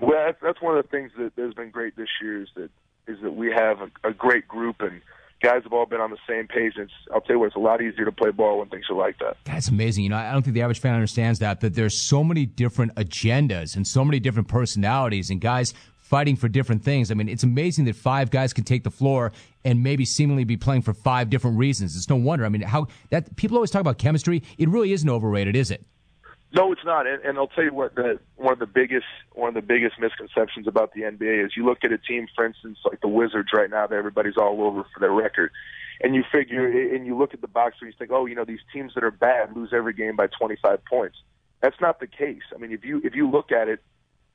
well, 0.00 0.24
that's, 0.26 0.38
that's 0.42 0.62
one 0.62 0.76
of 0.76 0.84
the 0.84 0.88
things 0.88 1.10
that 1.18 1.32
has 1.36 1.54
been 1.54 1.70
great 1.70 1.96
this 1.96 2.08
year 2.22 2.42
is 2.42 2.48
that 2.56 2.70
is 3.06 3.18
that 3.22 3.32
we 3.32 3.52
have 3.52 3.78
a, 3.80 4.08
a 4.08 4.12
great 4.12 4.48
group 4.48 4.76
and 4.80 5.02
guys 5.42 5.62
have 5.62 5.72
all 5.72 5.84
been 5.84 6.00
on 6.00 6.10
the 6.10 6.18
same 6.28 6.48
page. 6.48 6.72
And 6.76 6.88
I'll 7.12 7.20
tell 7.20 7.36
you 7.36 7.40
what, 7.40 7.46
it's 7.46 7.56
a 7.56 7.60
lot 7.60 7.82
easier 7.82 8.06
to 8.06 8.12
play 8.12 8.30
ball 8.30 8.60
when 8.60 8.68
things 8.68 8.86
are 8.88 8.96
like 8.96 9.18
that. 9.18 9.36
That's 9.44 9.68
amazing. 9.68 10.04
You 10.04 10.10
know, 10.10 10.16
I 10.16 10.32
don't 10.32 10.42
think 10.42 10.54
the 10.54 10.62
average 10.62 10.80
fan 10.80 10.94
understands 10.94 11.38
that, 11.40 11.60
that 11.60 11.74
there's 11.74 12.00
so 12.00 12.24
many 12.24 12.46
different 12.46 12.94
agendas 12.94 13.76
and 13.76 13.86
so 13.86 14.04
many 14.04 14.20
different 14.20 14.48
personalities 14.48 15.28
and 15.28 15.40
guys 15.40 15.74
fighting 15.98 16.36
for 16.36 16.48
different 16.48 16.82
things. 16.82 17.10
I 17.10 17.14
mean, 17.14 17.28
it's 17.28 17.42
amazing 17.42 17.86
that 17.86 17.96
five 17.96 18.30
guys 18.30 18.52
can 18.52 18.64
take 18.64 18.84
the 18.84 18.90
floor 18.90 19.32
and 19.64 19.82
maybe 19.82 20.04
seemingly 20.04 20.44
be 20.44 20.56
playing 20.56 20.82
for 20.82 20.94
five 20.94 21.28
different 21.28 21.58
reasons. 21.58 21.96
It's 21.96 22.08
no 22.08 22.16
wonder. 22.16 22.44
I 22.44 22.48
mean, 22.48 22.62
how 22.62 22.86
that 23.10 23.36
people 23.36 23.56
always 23.56 23.70
talk 23.70 23.80
about 23.80 23.98
chemistry. 23.98 24.42
It 24.56 24.68
really 24.68 24.92
isn't 24.92 25.08
overrated, 25.08 25.56
is 25.56 25.70
it? 25.70 25.84
No, 26.54 26.70
it's 26.70 26.84
not. 26.84 27.08
And, 27.08 27.20
and 27.24 27.36
I'll 27.36 27.48
tell 27.48 27.64
you 27.64 27.74
what, 27.74 27.96
the, 27.96 28.20
one 28.36 28.52
of 28.52 28.60
the 28.60 28.66
biggest 28.66 29.06
one 29.32 29.48
of 29.48 29.54
the 29.54 29.62
biggest 29.62 29.98
misconceptions 29.98 30.68
about 30.68 30.94
the 30.94 31.02
NBA 31.02 31.44
is 31.44 31.56
you 31.56 31.66
look 31.66 31.78
at 31.82 31.90
a 31.92 31.98
team, 31.98 32.28
for 32.34 32.46
instance, 32.46 32.78
like 32.84 33.00
the 33.00 33.08
Wizards 33.08 33.48
right 33.52 33.68
now, 33.68 33.88
that 33.88 33.96
everybody's 33.96 34.36
all 34.36 34.62
over 34.62 34.84
for 34.94 35.00
their 35.00 35.10
record, 35.10 35.50
and 36.00 36.14
you 36.14 36.22
figure 36.30 36.94
and 36.94 37.06
you 37.06 37.18
look 37.18 37.34
at 37.34 37.40
the 37.40 37.48
box 37.48 37.76
score, 37.76 37.88
you 37.88 37.94
think, 37.98 38.12
oh, 38.12 38.26
you 38.26 38.36
know, 38.36 38.44
these 38.44 38.60
teams 38.72 38.94
that 38.94 39.02
are 39.02 39.10
bad 39.10 39.56
lose 39.56 39.70
every 39.72 39.92
game 39.92 40.14
by 40.14 40.28
25 40.28 40.84
points. 40.84 41.16
That's 41.60 41.80
not 41.80 41.98
the 41.98 42.06
case. 42.06 42.42
I 42.54 42.58
mean, 42.58 42.70
if 42.70 42.84
you 42.84 43.00
if 43.02 43.16
you 43.16 43.28
look 43.28 43.50
at 43.50 43.66
it, 43.66 43.82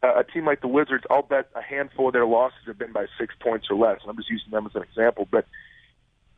a 0.04 0.26
team 0.26 0.46
like 0.46 0.60
the 0.60 0.68
Wizards, 0.68 1.06
I'll 1.10 1.22
bet 1.22 1.50
a 1.56 1.62
handful 1.62 2.08
of 2.08 2.14
their 2.14 2.26
losses 2.26 2.60
have 2.68 2.78
been 2.78 2.92
by 2.92 3.06
six 3.18 3.34
points 3.40 3.68
or 3.70 3.78
less. 3.78 4.00
And 4.02 4.10
I'm 4.10 4.18
just 4.18 4.30
using 4.30 4.52
them 4.52 4.66
as 4.66 4.76
an 4.76 4.84
example, 4.84 5.26
but 5.32 5.46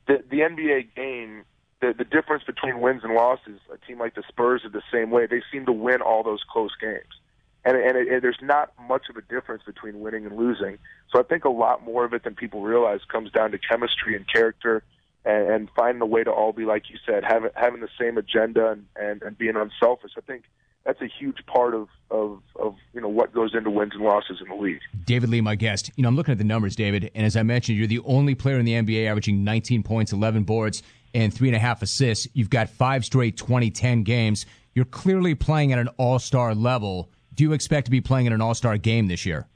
the 0.06 0.24
the 0.30 0.42
NBA 0.42 0.94
game 0.96 1.44
the 1.82 1.94
the 1.98 2.06
difference 2.06 2.44
between 2.44 2.80
wins 2.80 3.04
and 3.04 3.14
losses, 3.14 3.60
a 3.74 3.78
team 3.86 4.00
like 4.00 4.16
the 4.16 4.24
Spurs 4.28 4.64
are 4.64 4.70
the 4.70 4.84
same 4.92 5.10
way. 5.10 5.26
They 5.26 5.42
seem 5.52 5.66
to 5.66 5.72
win 5.72 6.02
all 6.02 6.24
those 6.24 6.42
close 6.50 6.72
games, 6.80 7.20
and 7.66 7.76
and, 7.76 7.98
it, 7.98 8.08
and 8.08 8.22
there's 8.22 8.40
not 8.42 8.72
much 8.88 9.10
of 9.10 9.18
a 9.18 9.22
difference 9.22 9.64
between 9.64 10.00
winning 10.00 10.26
and 10.26 10.38
losing. 10.38 10.78
So 11.12 11.20
I 11.20 11.24
think 11.24 11.44
a 11.44 11.50
lot 11.50 11.84
more 11.84 12.06
of 12.06 12.14
it 12.14 12.24
than 12.24 12.36
people 12.36 12.62
realize 12.62 13.02
comes 13.12 13.32
down 13.32 13.52
to 13.52 13.58
chemistry 13.58 14.16
and 14.16 14.26
character, 14.32 14.84
and, 15.26 15.48
and 15.50 15.70
finding 15.76 16.02
a 16.02 16.06
way 16.06 16.24
to 16.24 16.32
all 16.32 16.54
be 16.54 16.66
like 16.66 16.90
you 16.90 16.98
said, 17.06 17.24
having 17.24 17.52
having 17.56 17.82
the 17.82 17.90
same 18.00 18.18
agenda 18.18 18.72
and, 18.72 18.86
and 18.96 19.22
and 19.24 19.38
being 19.38 19.56
unselfish. 19.56 20.12
I 20.18 20.22
think 20.22 20.44
that's 20.86 21.02
a 21.02 21.08
huge 21.08 21.46
part 21.46 21.74
of, 21.74 21.88
of 22.10 22.42
of 22.56 22.76
you 22.94 23.02
know 23.02 23.10
what 23.10 23.34
goes 23.34 23.56
into 23.56 23.70
wins 23.70 23.94
and 23.94 24.04
losses 24.04 24.40
in 24.42 24.50
the 24.50 24.62
league. 24.62 24.82
David 25.06 25.30
Lee, 25.30 25.42
my 25.42 25.56
guest. 25.56 25.92
You 25.96 26.04
know, 26.04 26.10
I'm 26.10 26.16
looking 26.16 26.32
at 26.32 26.38
the 26.38 26.44
numbers, 26.44 26.76
David, 26.76 27.12
and 27.16 27.26
as 27.26 27.36
I 27.36 27.44
mentioned, 27.44 27.78
you're 27.78 27.88
the 27.88 28.00
only 28.00 28.36
player 28.36 28.60
in 28.60 28.66
the 28.66 28.74
NBA 28.74 29.08
averaging 29.08 29.44
19 29.44 29.84
points, 29.84 30.12
11 30.12 30.44
boards, 30.44 30.84
and 31.14 31.34
three 31.34 31.50
and 31.50 31.56
a 31.56 31.60
half 31.60 31.82
assists. 31.82 32.28
You've 32.34 32.50
got 32.50 32.70
five 32.70 33.06
straight 33.06 33.38
2010 33.38 34.04
games. 34.04 34.46
You're 34.74 34.86
clearly 34.86 35.36
playing 35.36 35.74
at 35.74 35.80
an 35.80 35.90
all 35.98 36.20
star 36.20 36.56
level. 36.56 37.10
Do 37.34 37.44
you 37.44 37.54
expect 37.54 37.86
to 37.86 37.92
be 37.92 38.02
playing 38.02 38.26
in 38.26 38.34
an 38.34 38.42
all 38.42 38.54
star 38.54 38.78
game 38.78 39.08
this 39.08 39.26
year? 39.26 39.48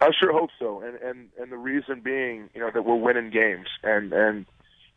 I 0.00 0.10
sure 0.18 0.32
hope 0.32 0.50
so, 0.58 0.80
and 0.80 0.96
and 0.96 1.28
and 1.40 1.52
the 1.52 1.56
reason 1.56 2.00
being, 2.00 2.50
you 2.54 2.60
know, 2.60 2.70
that 2.72 2.84
we're 2.84 2.96
winning 2.96 3.30
games, 3.30 3.68
and 3.84 4.12
and 4.12 4.46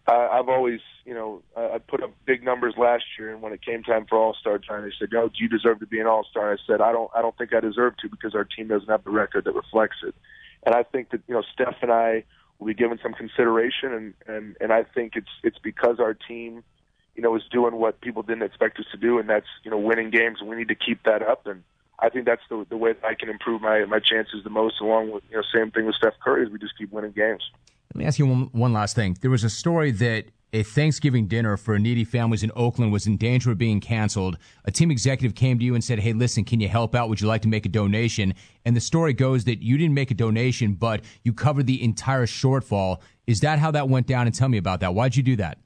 uh, 0.08 0.30
I've 0.32 0.50
always, 0.50 0.80
you 1.06 1.14
know, 1.14 1.44
I 1.56 1.76
I 1.76 1.78
put 1.78 2.02
up 2.02 2.12
big 2.26 2.44
numbers 2.44 2.74
last 2.76 3.04
year, 3.20 3.32
and 3.32 3.42
when 3.42 3.54
it 3.54 3.64
came 3.64 3.84
time 3.84 4.08
for 4.08 4.18
All 4.18 4.34
Star 4.34 4.58
time, 4.58 4.82
they 4.84 4.92
said, 4.98 5.10
"No, 5.12 5.28
do 5.28 5.36
you 5.38 5.48
deserve 5.48 5.80
to 5.82 5.86
be 5.86 6.00
an 6.00 6.08
All 6.08 6.24
Star?" 6.24 6.52
I 6.52 6.58
said, 6.66 6.82
"I 6.82 6.92
don't, 6.92 7.12
I 7.16 7.22
don't 7.22 7.38
think 7.38 7.54
I 7.54 7.60
deserve 7.60 7.98
to 7.98 8.10
because 8.10 8.34
our 8.34 8.46
team 8.46 8.68
doesn't 8.68 8.90
have 8.90 9.04
the 9.04 9.12
record 9.12 9.46
that 9.46 9.54
reflects 9.54 9.98
it," 10.04 10.16
and 10.64 10.74
I 10.74 10.82
think 10.82 11.12
that 11.12 11.22
you 11.28 11.36
know, 11.36 11.44
Steph 11.54 11.78
and 11.84 11.92
I 11.92 12.24
will 12.60 12.68
be 12.68 12.74
given 12.74 13.00
some 13.02 13.14
consideration, 13.14 13.94
and 13.94 14.14
and 14.28 14.58
and 14.60 14.72
I 14.72 14.84
think 14.84 15.16
it's 15.16 15.30
it's 15.44 15.60
because 15.60 16.00
our 16.00 16.14
team, 16.14 16.64
you 17.16 17.22
know, 17.22 17.36
is 17.36 17.44
doing 17.52 17.76
what 17.76 18.02
people 18.02 18.24
didn't 18.24 18.44
expect 18.44 18.80
us 18.80 18.86
to 18.92 18.98
do, 18.98 19.20
and 19.20 19.30
that's 19.30 19.48
you 19.64 19.72
know, 19.72 19.78
winning 19.78 20.10
games, 20.10 20.38
and 20.40 20.50
we 20.50 20.56
need 20.56 20.70
to 20.70 20.76
keep 20.76 21.04
that 21.04 21.22
up, 21.22 21.48
and 21.48 21.64
I 22.00 22.10
think 22.10 22.26
that's 22.26 22.42
the 22.50 22.66
the 22.70 22.78
way 22.78 22.94
that 22.94 23.06
I 23.06 23.14
can 23.16 23.30
improve 23.30 23.62
my 23.62 23.86
my 23.86 24.00
chances 24.00 24.44
the 24.44 24.50
most. 24.50 24.80
Along 24.82 25.12
with 25.12 25.24
you 25.30 25.38
know, 25.38 25.44
same 25.54 25.72
thing 25.72 25.86
with 25.86 25.96
Steph 25.96 26.20
Curry, 26.24 26.46
is 26.46 26.50
we 26.50 26.60
just 26.60 26.78
keep 26.78 26.92
winning 26.92 27.12
games. 27.12 27.44
Let 27.96 28.00
me 28.00 28.08
ask 28.08 28.20
you 28.20 28.26
one, 28.26 28.50
one 28.52 28.74
last 28.74 28.94
thing. 28.94 29.18
There 29.22 29.32
was 29.32 29.46
a 29.46 29.50
story 29.50 29.90
that 29.92 30.26
a 30.52 30.64
Thanksgiving 30.64 31.28
dinner 31.28 31.56
for 31.56 31.80
needy 31.80 32.04
families 32.04 32.44
in 32.44 32.52
Oakland 32.54 32.92
was 32.92 33.08
in 33.08 33.16
danger 33.16 33.52
of 33.52 33.58
being 33.58 33.80
canceled. 33.80 34.38
A 34.66 34.72
team 34.72 34.92
executive 34.92 35.34
came 35.34 35.58
to 35.60 35.64
you 35.64 35.76
and 35.76 35.82
said, 35.82 36.00
Hey, 36.00 36.12
listen, 36.12 36.44
can 36.44 36.60
you 36.60 36.68
help 36.68 36.94
out? 36.94 37.08
Would 37.08 37.22
you 37.22 37.28
like 37.28 37.42
to 37.44 37.48
make 37.48 37.66
a 37.66 37.70
donation? 37.70 38.34
And 38.66 38.76
the 38.76 38.82
story 38.82 39.14
goes 39.14 39.46
that 39.46 39.62
you 39.62 39.78
didn't 39.78 39.94
make 39.94 40.12
a 40.12 40.14
donation, 40.14 40.74
but 40.74 41.06
you 41.24 41.32
covered 41.32 41.68
the 41.68 41.82
entire 41.82 42.26
shortfall. 42.26 43.00
Is 43.28 43.40
that 43.40 43.60
how 43.60 43.72
that 43.72 43.88
went 43.88 44.08
down? 44.08 44.28
And 44.28 44.36
tell 44.36 44.50
me 44.50 44.58
about 44.58 44.82
that. 44.82 44.94
Why'd 44.94 45.16
you 45.16 45.24
do 45.24 45.38
that? 45.38 45.58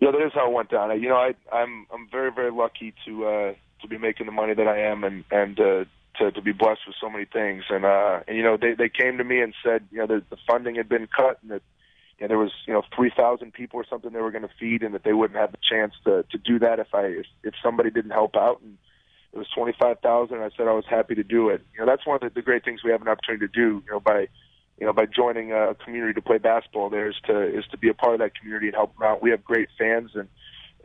Yeah, 0.00 0.10
that 0.10 0.24
is 0.24 0.32
how 0.32 0.50
it 0.50 0.54
went 0.54 0.70
down. 0.70 0.98
You 1.02 1.10
know, 1.10 1.16
I, 1.16 1.34
I'm 1.52 1.86
I'm 1.92 2.08
very 2.10 2.32
very 2.32 2.50
lucky 2.50 2.94
to 3.04 3.26
uh, 3.26 3.54
to 3.82 3.88
be 3.88 3.98
making 3.98 4.24
the 4.24 4.32
money 4.32 4.54
that 4.54 4.66
I 4.66 4.78
am, 4.78 5.04
and 5.04 5.22
and 5.30 5.60
uh, 5.60 5.84
to 6.18 6.30
to 6.32 6.42
be 6.42 6.52
blessed 6.52 6.80
with 6.86 6.96
so 7.00 7.10
many 7.10 7.24
things. 7.24 7.64
And 7.70 7.84
uh, 7.84 8.20
and 8.26 8.36
you 8.36 8.42
know, 8.42 8.56
they 8.56 8.74
they 8.74 8.88
came 8.88 9.18
to 9.18 9.24
me 9.24 9.40
and 9.40 9.54
said, 9.62 9.86
you 9.90 9.98
know, 9.98 10.06
the, 10.06 10.22
the 10.30 10.36
funding 10.46 10.74
had 10.76 10.88
been 10.88 11.06
cut, 11.06 11.38
and 11.42 11.50
that 11.50 11.62
you 12.18 12.24
know, 12.24 12.28
there 12.28 12.38
was 12.38 12.52
you 12.66 12.72
know 12.72 12.82
three 12.94 13.12
thousand 13.16 13.52
people 13.52 13.80
or 13.80 13.86
something 13.88 14.12
they 14.12 14.20
were 14.20 14.30
going 14.30 14.42
to 14.42 14.54
feed, 14.58 14.82
and 14.82 14.94
that 14.94 15.04
they 15.04 15.12
wouldn't 15.12 15.38
have 15.38 15.52
the 15.52 15.58
chance 15.68 15.94
to 16.04 16.24
to 16.30 16.38
do 16.38 16.58
that 16.60 16.78
if 16.78 16.88
I 16.94 17.06
if, 17.06 17.26
if 17.42 17.54
somebody 17.62 17.90
didn't 17.90 18.12
help 18.12 18.36
out. 18.36 18.60
And 18.62 18.78
it 19.32 19.38
was 19.38 19.48
twenty 19.54 19.74
five 19.80 20.00
thousand. 20.00 20.38
I 20.38 20.50
said 20.56 20.68
I 20.68 20.72
was 20.72 20.84
happy 20.88 21.14
to 21.14 21.24
do 21.24 21.48
it. 21.48 21.62
You 21.74 21.80
know, 21.80 21.86
that's 21.86 22.06
one 22.06 22.16
of 22.16 22.22
the, 22.22 22.30
the 22.30 22.42
great 22.42 22.64
things 22.64 22.82
we 22.84 22.90
have 22.90 23.02
an 23.02 23.08
opportunity 23.08 23.46
to 23.46 23.52
do. 23.52 23.82
You 23.86 23.92
know, 23.92 24.00
by 24.00 24.28
you 24.78 24.86
know 24.86 24.92
by 24.92 25.06
joining 25.06 25.52
a 25.52 25.74
community 25.74 26.14
to 26.14 26.22
play 26.22 26.38
basketball, 26.38 26.90
there 26.90 27.08
is 27.08 27.16
to 27.26 27.58
is 27.58 27.64
to 27.72 27.78
be 27.78 27.88
a 27.88 27.94
part 27.94 28.14
of 28.14 28.20
that 28.20 28.34
community 28.38 28.66
and 28.66 28.76
help 28.76 28.96
them 28.96 29.06
out. 29.06 29.22
We 29.22 29.30
have 29.30 29.44
great 29.44 29.68
fans 29.78 30.12
and. 30.14 30.28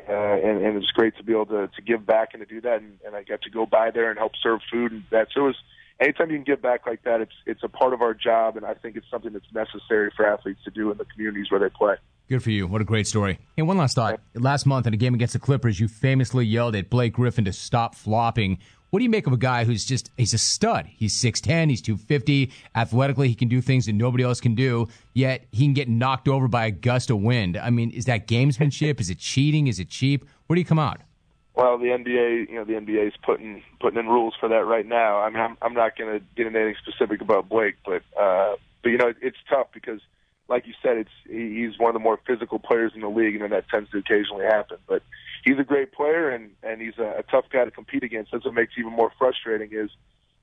Uh, 0.07 0.11
and, 0.47 0.63
and 0.63 0.77
it's 0.77 0.91
great 0.91 1.15
to 1.17 1.23
be 1.23 1.33
able 1.33 1.47
to, 1.47 1.67
to 1.67 1.81
give 1.81 2.05
back 2.05 2.29
and 2.33 2.41
to 2.41 2.45
do 2.45 2.61
that. 2.61 2.81
And, 2.81 2.99
and 3.05 3.15
I 3.15 3.23
got 3.23 3.41
to 3.41 3.49
go 3.49 3.65
by 3.65 3.91
there 3.91 4.09
and 4.09 4.17
help 4.17 4.33
serve 4.41 4.61
food 4.71 4.91
and 4.91 5.03
that. 5.11 5.27
So 5.33 5.41
it 5.41 5.47
was, 5.47 5.55
anytime 5.99 6.29
you 6.31 6.37
can 6.37 6.43
give 6.45 6.61
back 6.61 6.85
like 6.87 7.03
that, 7.03 7.21
it's 7.21 7.33
it's 7.45 7.63
a 7.63 7.67
part 7.67 7.93
of 7.93 8.01
our 8.01 8.13
job, 8.13 8.57
and 8.57 8.65
I 8.65 8.73
think 8.73 8.95
it's 8.95 9.09
something 9.11 9.33
that's 9.33 9.51
necessary 9.53 10.11
for 10.15 10.25
athletes 10.25 10.61
to 10.63 10.71
do 10.71 10.91
in 10.91 10.97
the 10.97 11.05
communities 11.05 11.51
where 11.51 11.59
they 11.59 11.69
play. 11.69 11.95
Good 12.29 12.43
for 12.43 12.51
you. 12.51 12.67
What 12.67 12.79
a 12.79 12.85
great 12.85 13.07
story. 13.07 13.39
Hey, 13.55 13.63
one 13.63 13.77
last 13.77 13.95
thought. 13.95 14.21
Last 14.35 14.67
month 14.67 14.85
in 14.85 14.93
a 14.93 14.97
game 14.97 15.15
against 15.15 15.33
the 15.33 15.39
Clippers, 15.39 15.79
you 15.79 15.87
famously 15.87 16.45
yelled 16.45 16.75
at 16.75 16.89
Blake 16.89 17.13
Griffin 17.13 17.45
to 17.45 17.53
stop 17.53 17.95
flopping. 17.95 18.59
What 18.89 18.99
do 18.99 19.03
you 19.03 19.09
make 19.09 19.27
of 19.27 19.33
a 19.33 19.37
guy 19.37 19.65
who's 19.65 19.85
just 19.85 20.09
he's 20.17 20.33
a 20.33 20.37
stud? 20.37 20.87
He's 20.87 21.13
6'10, 21.21 21.69
he's 21.69 21.81
250, 21.81 22.51
athletically 22.75 23.27
he 23.27 23.35
can 23.35 23.47
do 23.47 23.61
things 23.61 23.85
that 23.85 23.93
nobody 23.93 24.23
else 24.23 24.41
can 24.41 24.55
do, 24.55 24.87
yet 25.13 25.45
he 25.51 25.65
can 25.65 25.73
get 25.73 25.87
knocked 25.87 26.27
over 26.27 26.47
by 26.47 26.65
a 26.65 26.71
gust 26.71 27.09
of 27.11 27.19
wind. 27.21 27.55
I 27.55 27.69
mean, 27.69 27.91
is 27.91 28.05
that 28.05 28.27
gamesmanship? 28.27 28.99
is 28.99 29.09
it 29.09 29.19
cheating? 29.19 29.67
Is 29.67 29.79
it 29.79 29.89
cheap? 29.89 30.25
Where 30.47 30.55
do 30.55 30.61
you 30.61 30.65
come 30.65 30.79
out? 30.79 31.01
Well, 31.53 31.77
the 31.77 31.87
NBA, 31.87 32.49
you 32.49 32.55
know, 32.55 32.63
the 32.63 32.73
NBA 32.73 33.07
is 33.07 33.13
putting 33.21 33.61
putting 33.79 33.99
in 33.99 34.07
rules 34.07 34.33
for 34.39 34.47
that 34.49 34.65
right 34.65 34.85
now. 34.85 35.19
I 35.19 35.29
mean, 35.29 35.41
I'm 35.41 35.57
I'm 35.61 35.73
not 35.73 35.97
going 35.97 36.19
to 36.19 36.25
get 36.35 36.47
into 36.47 36.57
anything 36.57 36.77
specific 36.81 37.21
about 37.21 37.49
Blake, 37.49 37.75
but 37.85 38.01
uh, 38.19 38.55
but 38.81 38.89
you 38.89 38.97
know, 38.97 39.13
it's 39.21 39.37
tough 39.49 39.67
because, 39.73 39.99
like 40.47 40.65
you 40.65 40.73
said, 40.81 40.97
it's 40.97 41.09
he's 41.27 41.77
one 41.77 41.89
of 41.89 41.93
the 41.93 41.99
more 41.99 42.17
physical 42.25 42.59
players 42.59 42.93
in 42.95 43.01
the 43.01 43.09
league, 43.09 43.33
and 43.35 43.43
then 43.43 43.49
that 43.49 43.67
tends 43.67 43.91
to 43.91 43.97
occasionally 43.97 44.45
happen. 44.45 44.77
But 44.87 45.03
he's 45.43 45.59
a 45.59 45.63
great 45.63 45.91
player, 45.91 46.29
and 46.29 46.51
and 46.63 46.81
he's 46.81 46.97
a, 46.97 47.19
a 47.19 47.23
tough 47.23 47.45
guy 47.51 47.65
to 47.65 47.71
compete 47.71 48.03
against. 48.03 48.31
That's 48.31 48.45
what 48.45 48.53
makes 48.53 48.73
it 48.77 48.81
even 48.81 48.93
more 48.93 49.11
frustrating 49.17 49.69
is, 49.71 49.89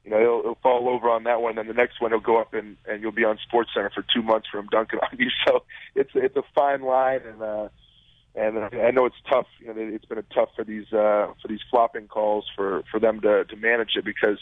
you 0.04 0.10
know, 0.10 0.18
he'll, 0.20 0.42
he'll 0.42 0.58
fall 0.62 0.88
over 0.88 1.08
on 1.10 1.24
that 1.24 1.40
one, 1.40 1.50
and 1.50 1.58
then 1.58 1.68
the 1.68 1.74
next 1.74 2.00
one 2.00 2.10
he'll 2.10 2.20
go 2.20 2.40
up 2.40 2.54
and 2.54 2.76
and 2.86 3.02
you'll 3.02 3.12
be 3.12 3.24
on 3.24 3.38
Sports 3.46 3.70
Center 3.74 3.90
for 3.94 4.04
two 4.14 4.22
months 4.22 4.48
for 4.50 4.58
him 4.58 4.68
dunking 4.70 5.00
on 5.00 5.18
you. 5.18 5.30
So 5.46 5.62
it's 5.94 6.10
it's 6.14 6.36
a 6.36 6.44
fine 6.54 6.82
line, 6.82 7.20
and. 7.26 7.42
uh 7.42 7.68
and 8.38 8.58
I 8.58 8.90
know 8.90 9.06
it's 9.06 9.16
tough. 9.30 9.46
You 9.60 9.68
know, 9.68 9.74
it's 9.76 10.04
been 10.04 10.22
tough 10.34 10.50
for 10.54 10.62
these 10.62 10.92
uh, 10.92 11.32
for 11.40 11.48
these 11.48 11.62
flopping 11.70 12.06
calls 12.06 12.44
for 12.54 12.82
for 12.90 13.00
them 13.00 13.22
to 13.22 13.46
to 13.46 13.56
manage 13.56 13.96
it 13.96 14.04
because 14.04 14.38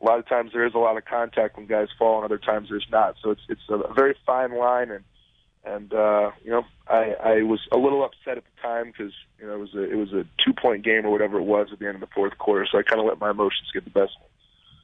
a 0.00 0.04
lot 0.04 0.18
of 0.18 0.28
times 0.28 0.50
there 0.52 0.66
is 0.66 0.74
a 0.74 0.78
lot 0.78 0.96
of 0.96 1.04
contact 1.04 1.56
when 1.56 1.66
guys 1.66 1.88
fall, 1.98 2.16
and 2.16 2.24
other 2.24 2.38
times 2.38 2.68
there's 2.70 2.86
not. 2.90 3.14
So 3.22 3.30
it's 3.30 3.42
it's 3.48 3.60
a 3.68 3.92
very 3.94 4.16
fine 4.26 4.56
line, 4.56 4.90
and 4.90 5.04
and 5.66 5.92
uh, 5.92 6.30
you 6.42 6.50
know 6.50 6.64
I 6.88 7.14
I 7.22 7.42
was 7.42 7.60
a 7.72 7.76
little 7.76 8.04
upset 8.04 8.38
at 8.38 8.44
the 8.44 8.62
time 8.62 8.86
because 8.86 9.12
you 9.38 9.46
know 9.46 9.54
it 9.54 9.58
was 9.58 9.74
a 9.74 9.82
it 9.82 9.96
was 9.96 10.12
a 10.12 10.24
two 10.44 10.52
point 10.52 10.84
game 10.84 11.04
or 11.04 11.10
whatever 11.10 11.38
it 11.38 11.44
was 11.44 11.68
at 11.72 11.78
the 11.78 11.86
end 11.86 11.96
of 11.96 12.00
the 12.00 12.08
fourth 12.14 12.38
quarter. 12.38 12.66
So 12.70 12.78
I 12.78 12.82
kind 12.82 13.00
of 13.00 13.06
let 13.06 13.18
my 13.18 13.30
emotions 13.30 13.68
get 13.74 13.84
the 13.84 13.90
best 13.90 14.12
of 14.16 14.22
me. 14.22 14.28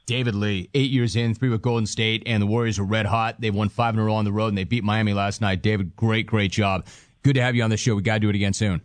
David 0.05 0.35
Lee, 0.35 0.69
eight 0.73 0.91
years 0.91 1.15
in, 1.15 1.33
three 1.33 1.47
with 1.49 1.61
Golden 1.61 1.85
State, 1.85 2.23
and 2.25 2.41
the 2.41 2.47
Warriors 2.47 2.77
are 2.77 2.83
red 2.83 3.05
hot. 3.05 3.39
They 3.39 3.51
won 3.51 3.69
five 3.69 3.93
in 3.93 4.01
a 4.01 4.03
row 4.03 4.15
on 4.15 4.25
the 4.25 4.33
road, 4.33 4.49
and 4.49 4.57
they 4.57 4.65
beat 4.65 4.83
Miami 4.83 5.13
last 5.13 5.39
night. 5.39 5.61
David, 5.61 5.95
great, 5.95 6.27
great 6.27 6.51
job. 6.51 6.85
Good 7.23 7.35
to 7.35 7.41
have 7.41 7.55
you 7.55 7.63
on 7.63 7.69
the 7.69 7.77
show. 7.77 7.95
We 7.95 8.01
got 8.01 8.15
to 8.15 8.19
do 8.19 8.29
it 8.29 8.35
again 8.35 8.51
soon. 8.51 8.81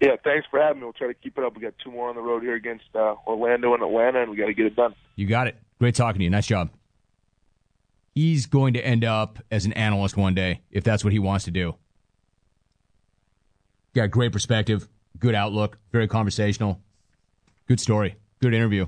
Yeah, 0.00 0.16
thanks 0.24 0.46
for 0.50 0.58
having 0.58 0.80
me. 0.80 0.84
We'll 0.84 0.94
try 0.94 1.08
to 1.08 1.14
keep 1.14 1.36
it 1.36 1.44
up. 1.44 1.54
We 1.54 1.60
got 1.60 1.74
two 1.84 1.90
more 1.90 2.08
on 2.08 2.16
the 2.16 2.22
road 2.22 2.42
here 2.42 2.54
against 2.54 2.86
uh, 2.94 3.16
Orlando 3.26 3.74
and 3.74 3.82
Atlanta, 3.82 4.22
and 4.22 4.30
we 4.30 4.36
got 4.36 4.46
to 4.46 4.54
get 4.54 4.64
it 4.64 4.74
done. 4.74 4.94
You 5.14 5.26
got 5.26 5.46
it. 5.46 5.56
Great 5.78 5.94
talking 5.94 6.20
to 6.20 6.24
you. 6.24 6.30
Nice 6.30 6.46
job. 6.46 6.70
He's 8.14 8.46
going 8.46 8.74
to 8.74 8.84
end 8.84 9.04
up 9.04 9.38
as 9.50 9.64
an 9.64 9.72
analyst 9.72 10.16
one 10.16 10.34
day 10.34 10.60
if 10.70 10.84
that's 10.84 11.02
what 11.02 11.12
he 11.12 11.18
wants 11.18 11.46
to 11.46 11.50
do. 11.50 11.76
Got 13.94 14.10
great 14.10 14.32
perspective, 14.32 14.88
good 15.18 15.34
outlook, 15.34 15.78
very 15.92 16.08
conversational, 16.08 16.80
good 17.66 17.80
story, 17.80 18.16
good 18.40 18.54
interview. 18.54 18.86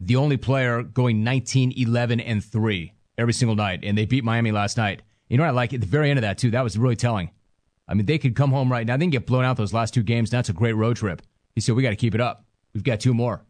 The 0.00 0.16
only 0.16 0.36
player 0.36 0.82
going 0.82 1.24
19, 1.24 1.72
11, 1.76 2.20
and 2.20 2.44
3 2.44 2.92
every 3.16 3.32
single 3.32 3.54
night, 3.54 3.80
and 3.84 3.96
they 3.96 4.06
beat 4.06 4.24
Miami 4.24 4.50
last 4.50 4.76
night. 4.76 5.02
You 5.28 5.36
know 5.36 5.44
what 5.44 5.50
I 5.50 5.52
like? 5.52 5.72
At 5.72 5.80
the 5.80 5.86
very 5.86 6.10
end 6.10 6.18
of 6.18 6.22
that, 6.22 6.38
too, 6.38 6.50
that 6.50 6.62
was 6.62 6.76
really 6.76 6.96
telling. 6.96 7.30
I 7.86 7.94
mean, 7.94 8.06
they 8.06 8.18
could 8.18 8.34
come 8.34 8.50
home 8.50 8.70
right 8.70 8.86
now. 8.86 8.96
They 8.96 9.04
can 9.04 9.10
get 9.10 9.26
blown 9.26 9.44
out 9.44 9.56
those 9.56 9.72
last 9.72 9.94
two 9.94 10.02
games. 10.02 10.30
That's 10.30 10.48
a 10.48 10.52
great 10.52 10.74
road 10.74 10.96
trip. 10.96 11.22
He 11.54 11.60
said, 11.60 11.74
we 11.74 11.82
got 11.82 11.90
to 11.90 11.96
keep 11.96 12.14
it 12.14 12.20
up. 12.20 12.44
We've 12.72 12.82
got 12.82 13.00
two 13.00 13.14
more. 13.14 13.44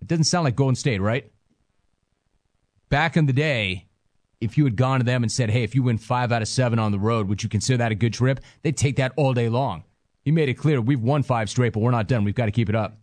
It 0.00 0.08
doesn't 0.08 0.24
sound 0.24 0.44
like 0.44 0.56
Golden 0.56 0.74
State, 0.74 1.00
right? 1.00 1.30
Back 2.94 3.16
in 3.16 3.26
the 3.26 3.32
day, 3.32 3.86
if 4.40 4.56
you 4.56 4.62
had 4.62 4.76
gone 4.76 5.00
to 5.00 5.04
them 5.04 5.24
and 5.24 5.32
said, 5.32 5.50
hey, 5.50 5.64
if 5.64 5.74
you 5.74 5.82
win 5.82 5.98
five 5.98 6.30
out 6.30 6.42
of 6.42 6.46
seven 6.46 6.78
on 6.78 6.92
the 6.92 6.98
road, 7.00 7.28
would 7.28 7.42
you 7.42 7.48
consider 7.48 7.78
that 7.78 7.90
a 7.90 7.96
good 7.96 8.14
trip? 8.14 8.38
They'd 8.62 8.76
take 8.76 8.94
that 8.98 9.12
all 9.16 9.34
day 9.34 9.48
long. 9.48 9.82
He 10.22 10.30
made 10.30 10.48
it 10.48 10.54
clear 10.54 10.80
we've 10.80 11.00
won 11.00 11.24
five 11.24 11.50
straight, 11.50 11.72
but 11.72 11.80
we're 11.80 11.90
not 11.90 12.06
done. 12.06 12.22
We've 12.22 12.36
got 12.36 12.44
to 12.44 12.52
keep 12.52 12.68
it 12.68 12.76
up. 12.76 12.96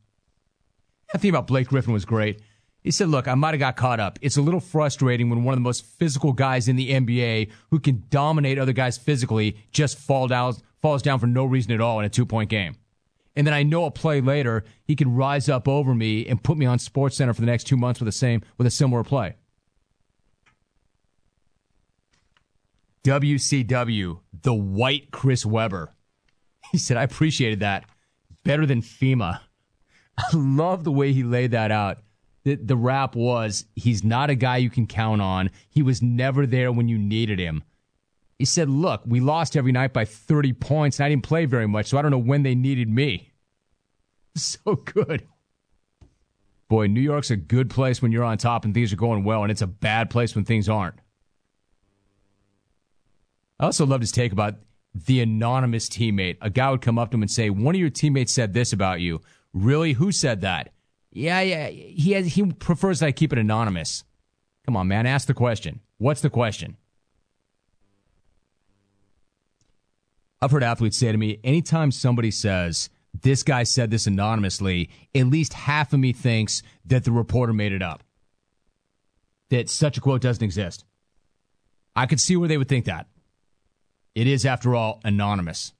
The 1.11 1.19
thing 1.19 1.29
about 1.29 1.45
Blake 1.45 1.67
Griffin 1.67 1.91
was 1.91 2.05
great. 2.05 2.41
He 2.81 2.89
said, 2.89 3.09
Look, 3.09 3.27
I 3.27 3.35
might 3.35 3.49
have 3.49 3.59
got 3.59 3.75
caught 3.75 3.99
up. 3.99 4.17
It's 4.21 4.37
a 4.37 4.41
little 4.41 4.61
frustrating 4.61 5.29
when 5.29 5.43
one 5.43 5.51
of 5.51 5.57
the 5.57 5.61
most 5.61 5.83
physical 5.83 6.31
guys 6.31 6.69
in 6.69 6.77
the 6.77 6.91
NBA 6.91 7.51
who 7.69 7.77
can 7.81 8.05
dominate 8.07 8.57
other 8.57 8.71
guys 8.71 8.97
physically 8.97 9.57
just 9.73 9.97
fall 9.97 10.29
down, 10.29 10.53
falls 10.81 11.01
down 11.01 11.19
for 11.19 11.27
no 11.27 11.43
reason 11.43 11.73
at 11.73 11.81
all 11.81 11.99
in 11.99 12.05
a 12.05 12.09
two 12.09 12.25
point 12.25 12.49
game. 12.49 12.77
And 13.35 13.45
then 13.45 13.53
I 13.53 13.63
know 13.63 13.83
a 13.83 13.91
play 13.91 14.21
later, 14.21 14.63
he 14.85 14.95
can 14.95 15.13
rise 15.13 15.49
up 15.49 15.67
over 15.67 15.93
me 15.93 16.27
and 16.27 16.41
put 16.41 16.57
me 16.57 16.65
on 16.65 16.79
Sports 16.79 17.17
Center 17.17 17.33
for 17.33 17.41
the 17.41 17.47
next 17.47 17.65
two 17.65 17.75
months 17.75 17.99
with 17.99 18.05
the 18.05 18.13
same 18.13 18.41
with 18.57 18.65
a 18.65 18.71
similar 18.71 19.03
play. 19.03 19.35
WCW, 23.03 24.19
the 24.43 24.53
white 24.53 25.11
Chris 25.11 25.45
Webber. 25.45 25.93
He 26.71 26.77
said, 26.77 26.97
I 26.97 27.03
appreciated 27.03 27.61
that. 27.61 27.85
Better 28.43 28.65
than 28.65 28.81
FEMA. 28.81 29.39
I 30.17 30.23
love 30.33 30.83
the 30.83 30.91
way 30.91 31.13
he 31.13 31.23
laid 31.23 31.51
that 31.51 31.71
out 31.71 31.99
the, 32.43 32.55
the 32.55 32.75
rap 32.75 33.15
was 33.15 33.65
he's 33.75 34.03
not 34.03 34.29
a 34.29 34.35
guy 34.35 34.57
you 34.57 34.69
can 34.69 34.87
count 34.87 35.21
on. 35.21 35.51
He 35.69 35.81
was 35.81 36.01
never 36.01 36.45
there 36.45 36.71
when 36.71 36.87
you 36.87 36.97
needed 36.97 37.39
him. 37.39 37.63
He 38.39 38.45
said, 38.45 38.69
Look, 38.69 39.03
we 39.05 39.19
lost 39.19 39.55
every 39.55 39.71
night 39.71 39.93
by 39.93 40.05
30 40.05 40.53
points, 40.53 40.99
and 40.99 41.05
I 41.05 41.09
didn't 41.09 41.23
play 41.23 41.45
very 41.45 41.67
much, 41.67 41.87
so 41.87 41.97
I 41.97 42.01
don't 42.01 42.11
know 42.11 42.17
when 42.17 42.43
they 42.43 42.55
needed 42.55 42.89
me. 42.89 43.27
So 44.33 44.75
good. 44.75 45.27
Boy, 46.69 46.87
New 46.87 47.01
York's 47.01 47.31
a 47.31 47.35
good 47.35 47.69
place 47.69 48.01
when 48.01 48.13
you're 48.13 48.23
on 48.23 48.37
top 48.37 48.63
and 48.63 48.73
things 48.73 48.93
are 48.93 48.95
going 48.95 49.25
well, 49.25 49.43
and 49.43 49.51
it's 49.51 49.61
a 49.61 49.67
bad 49.67 50.09
place 50.09 50.35
when 50.35 50.45
things 50.45 50.69
aren't. 50.69 50.95
I 53.61 53.65
also 53.65 53.85
loved 53.85 54.01
his 54.01 54.11
take 54.11 54.31
about 54.31 54.55
the 54.93 55.21
anonymous 55.21 55.87
teammate. 55.87 56.37
A 56.41 56.49
guy 56.49 56.71
would 56.71 56.81
come 56.81 56.97
up 56.97 57.11
to 57.11 57.15
him 57.15 57.21
and 57.21 57.31
say, 57.31 57.51
One 57.51 57.75
of 57.75 57.79
your 57.79 57.91
teammates 57.91 58.33
said 58.33 58.53
this 58.53 58.73
about 58.73 58.99
you. 58.99 59.21
Really? 59.53 59.93
Who 59.93 60.11
said 60.11 60.41
that? 60.41 60.73
Yeah, 61.11 61.41
yeah. 61.41 61.67
He 61.67 62.13
has, 62.13 62.25
he 62.33 62.43
prefers 62.53 62.99
that 62.99 63.05
I 63.05 63.11
keep 63.11 63.31
it 63.31 63.39
anonymous. 63.39 64.03
Come 64.65 64.75
on, 64.75 64.87
man. 64.87 65.05
Ask 65.05 65.27
the 65.27 65.35
question. 65.35 65.79
What's 65.99 66.21
the 66.21 66.29
question? 66.29 66.77
I've 70.41 70.51
heard 70.51 70.63
athletes 70.63 70.97
say 70.97 71.11
to 71.11 71.17
me, 71.17 71.39
anytime 71.43 71.91
somebody 71.91 72.31
says, 72.31 72.89
this 73.21 73.43
guy 73.43 73.61
said 73.61 73.91
this 73.91 74.07
anonymously, 74.07 74.89
at 75.13 75.27
least 75.27 75.53
half 75.53 75.93
of 75.93 75.99
me 75.99 76.13
thinks 76.13 76.63
that 76.85 77.03
the 77.03 77.11
reporter 77.11 77.53
made 77.53 77.73
it 77.73 77.83
up. 77.83 78.03
That 79.49 79.69
such 79.69 79.97
a 79.99 80.01
quote 80.01 80.21
doesn't 80.21 80.43
exist. 80.43 80.83
I 81.95 82.07
could 82.07 82.19
see 82.19 82.35
where 82.37 82.47
they 82.47 82.57
would 82.57 82.69
think 82.69 82.85
that. 82.85 83.07
It 84.13 84.27
is, 84.27 84.45
after 84.45 84.75
all, 84.75 84.99
anonymous. 85.03 85.73